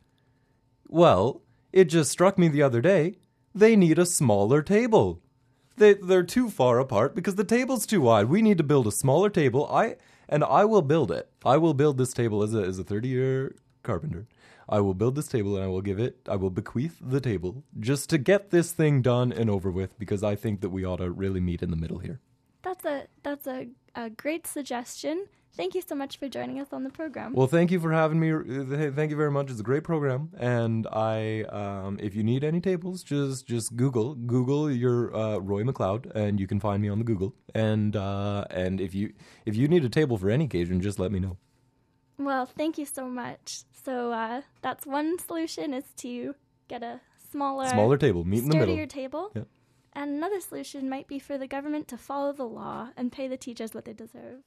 Well, 0.88 1.43
it 1.74 1.86
just 1.86 2.12
struck 2.12 2.38
me 2.38 2.48
the 2.48 2.62
other 2.62 2.80
day, 2.80 3.16
they 3.54 3.76
need 3.76 4.00
a 4.00 4.06
smaller 4.06 4.62
table. 4.62 5.20
They 5.76 5.96
they're 5.96 6.24
too 6.24 6.50
far 6.50 6.80
apart 6.80 7.16
because 7.16 7.36
the 7.36 7.44
table's 7.44 7.86
too 7.86 8.02
wide. 8.02 8.30
We 8.30 8.42
need 8.42 8.60
to 8.60 8.64
build 8.64 8.88
a 8.88 8.92
smaller 8.92 9.30
table. 9.30 9.68
I 9.70 9.96
and 10.30 10.44
I 10.44 10.66
will 10.66 10.84
build 10.84 11.12
it. 11.12 11.30
I 11.44 11.58
will 11.58 11.74
build 11.74 11.98
this 11.98 12.14
table 12.14 12.44
as 12.44 12.54
a 12.54 12.62
as 12.62 12.78
a 12.78 12.84
30-year 12.84 13.56
carpenter. 13.82 14.28
I 14.70 14.80
will 14.80 14.94
build 14.94 15.16
this 15.16 15.28
table 15.28 15.56
and 15.56 15.66
I 15.66 15.68
will 15.68 15.82
give 15.82 16.00
it 16.00 16.20
I 16.30 16.36
will 16.36 16.52
bequeath 16.52 17.00
the 17.02 17.20
table 17.20 17.64
just 17.80 18.10
to 18.12 18.18
get 18.18 18.52
this 18.52 18.72
thing 18.72 19.02
done 19.02 19.34
and 19.34 19.50
over 19.50 19.72
with 19.72 19.98
because 19.98 20.24
I 20.24 20.36
think 20.36 20.62
that 20.62 20.70
we 20.70 20.86
ought 20.86 20.98
to 20.98 21.10
really 21.10 21.42
meet 21.42 21.64
in 21.64 21.72
the 21.72 21.78
middle 21.78 22.00
here. 22.00 22.22
That's 22.62 22.86
a 22.86 23.08
that's 23.24 23.48
a, 23.48 23.68
a 23.96 24.10
great 24.10 24.48
suggestion. 24.48 25.26
Thank 25.56 25.76
you 25.76 25.84
so 25.88 25.94
much 25.94 26.18
for 26.18 26.28
joining 26.28 26.60
us 26.60 26.70
on 26.74 26.84
the 26.84 26.90
program. 26.90 27.34
Well, 27.34 27.46
thank 27.46 27.70
you 27.70 27.80
for 27.80 27.92
having 27.92 28.20
me. 28.20 28.32
Thank 28.92 29.12
you 29.12 29.16
very 29.16 29.30
much. 29.30 29.52
It's 29.52 29.60
a 29.60 29.64
great 29.64 29.84
program, 29.84 30.32
and 30.40 30.88
I, 30.92 31.44
um, 31.44 32.00
if 32.02 32.16
you 32.16 32.24
need 32.24 32.44
any 32.44 32.60
tables, 32.60 33.04
just 33.04 33.46
just 33.46 33.76
Google 33.76 34.16
Google 34.16 34.72
your 34.72 35.16
uh, 35.16 35.38
Roy 35.38 35.62
McLeod, 35.62 36.10
and 36.16 36.40
you 36.40 36.48
can 36.48 36.60
find 36.60 36.82
me 36.82 36.90
on 36.90 36.98
the 36.98 37.04
Google. 37.06 37.36
And 37.54 37.96
uh, 37.96 38.46
and 38.50 38.82
if 38.82 38.96
you 38.96 39.14
if 39.46 39.56
you 39.56 39.68
need 39.68 39.86
a 39.86 39.90
table 39.90 40.18
for 40.18 40.32
any 40.32 40.46
occasion, 40.46 40.82
just 40.82 40.98
let 40.98 41.12
me 41.12 41.20
know. 41.20 41.38
Well, 42.18 42.48
thank 42.48 42.80
you 42.80 42.86
so 42.88 43.08
much. 43.08 43.64
So 43.86 44.12
uh, 44.12 44.42
that's 44.64 44.88
one 44.88 45.20
solution 45.20 45.72
is 45.76 45.84
to 45.98 46.34
get 46.68 46.82
a 46.82 47.00
smaller, 47.32 47.68
Smaller 47.68 47.98
table, 47.98 48.24
meet 48.24 48.40
in 48.44 48.50
the 48.50 48.56
middle. 48.58 48.74
sturdier 48.74 48.88
table. 48.88 49.32
Yep. 49.36 49.48
And 49.96 50.12
another 50.12 50.42
solution 50.42 50.90
might 50.90 51.08
be 51.08 51.20
for 51.20 51.38
the 51.38 51.48
government 51.48 51.88
to 51.90 51.98
follow 51.98 52.34
the 52.34 52.46
law 52.46 52.90
and 52.98 53.12
pay 53.12 53.28
the 53.28 53.38
teachers 53.38 53.74
what 53.74 53.86
they 53.86 53.94
deserve. 53.94 54.42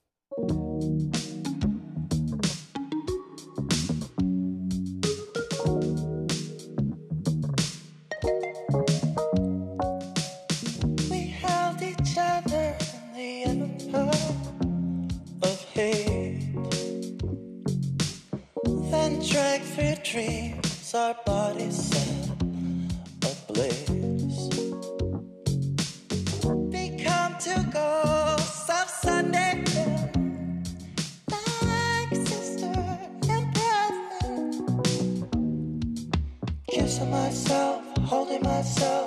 Dreams, 20.12 20.94
our 20.94 21.16
bodies 21.26 21.74
set 21.74 22.15
myself 38.42 39.05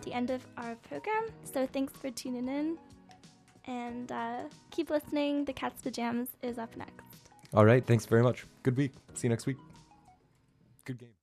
at 0.00 0.04
the 0.04 0.14
end 0.14 0.30
of 0.30 0.46
our 0.56 0.74
program, 0.76 1.26
so 1.44 1.66
thanks 1.66 1.92
for 1.92 2.10
tuning 2.10 2.48
in. 2.48 2.78
And 3.66 4.10
uh, 4.10 4.44
keep 4.70 4.88
listening. 4.88 5.44
The 5.44 5.52
Cat's 5.52 5.82
Pajamas 5.82 6.30
is 6.42 6.58
up 6.58 6.74
next. 6.74 7.30
All 7.52 7.66
right. 7.66 7.86
Thanks 7.86 8.06
very 8.06 8.22
much. 8.22 8.46
Good 8.62 8.76
week. 8.78 8.92
See 9.12 9.26
you 9.26 9.30
next 9.30 9.44
week. 9.44 9.58
Good 10.86 10.98
game. 10.98 11.19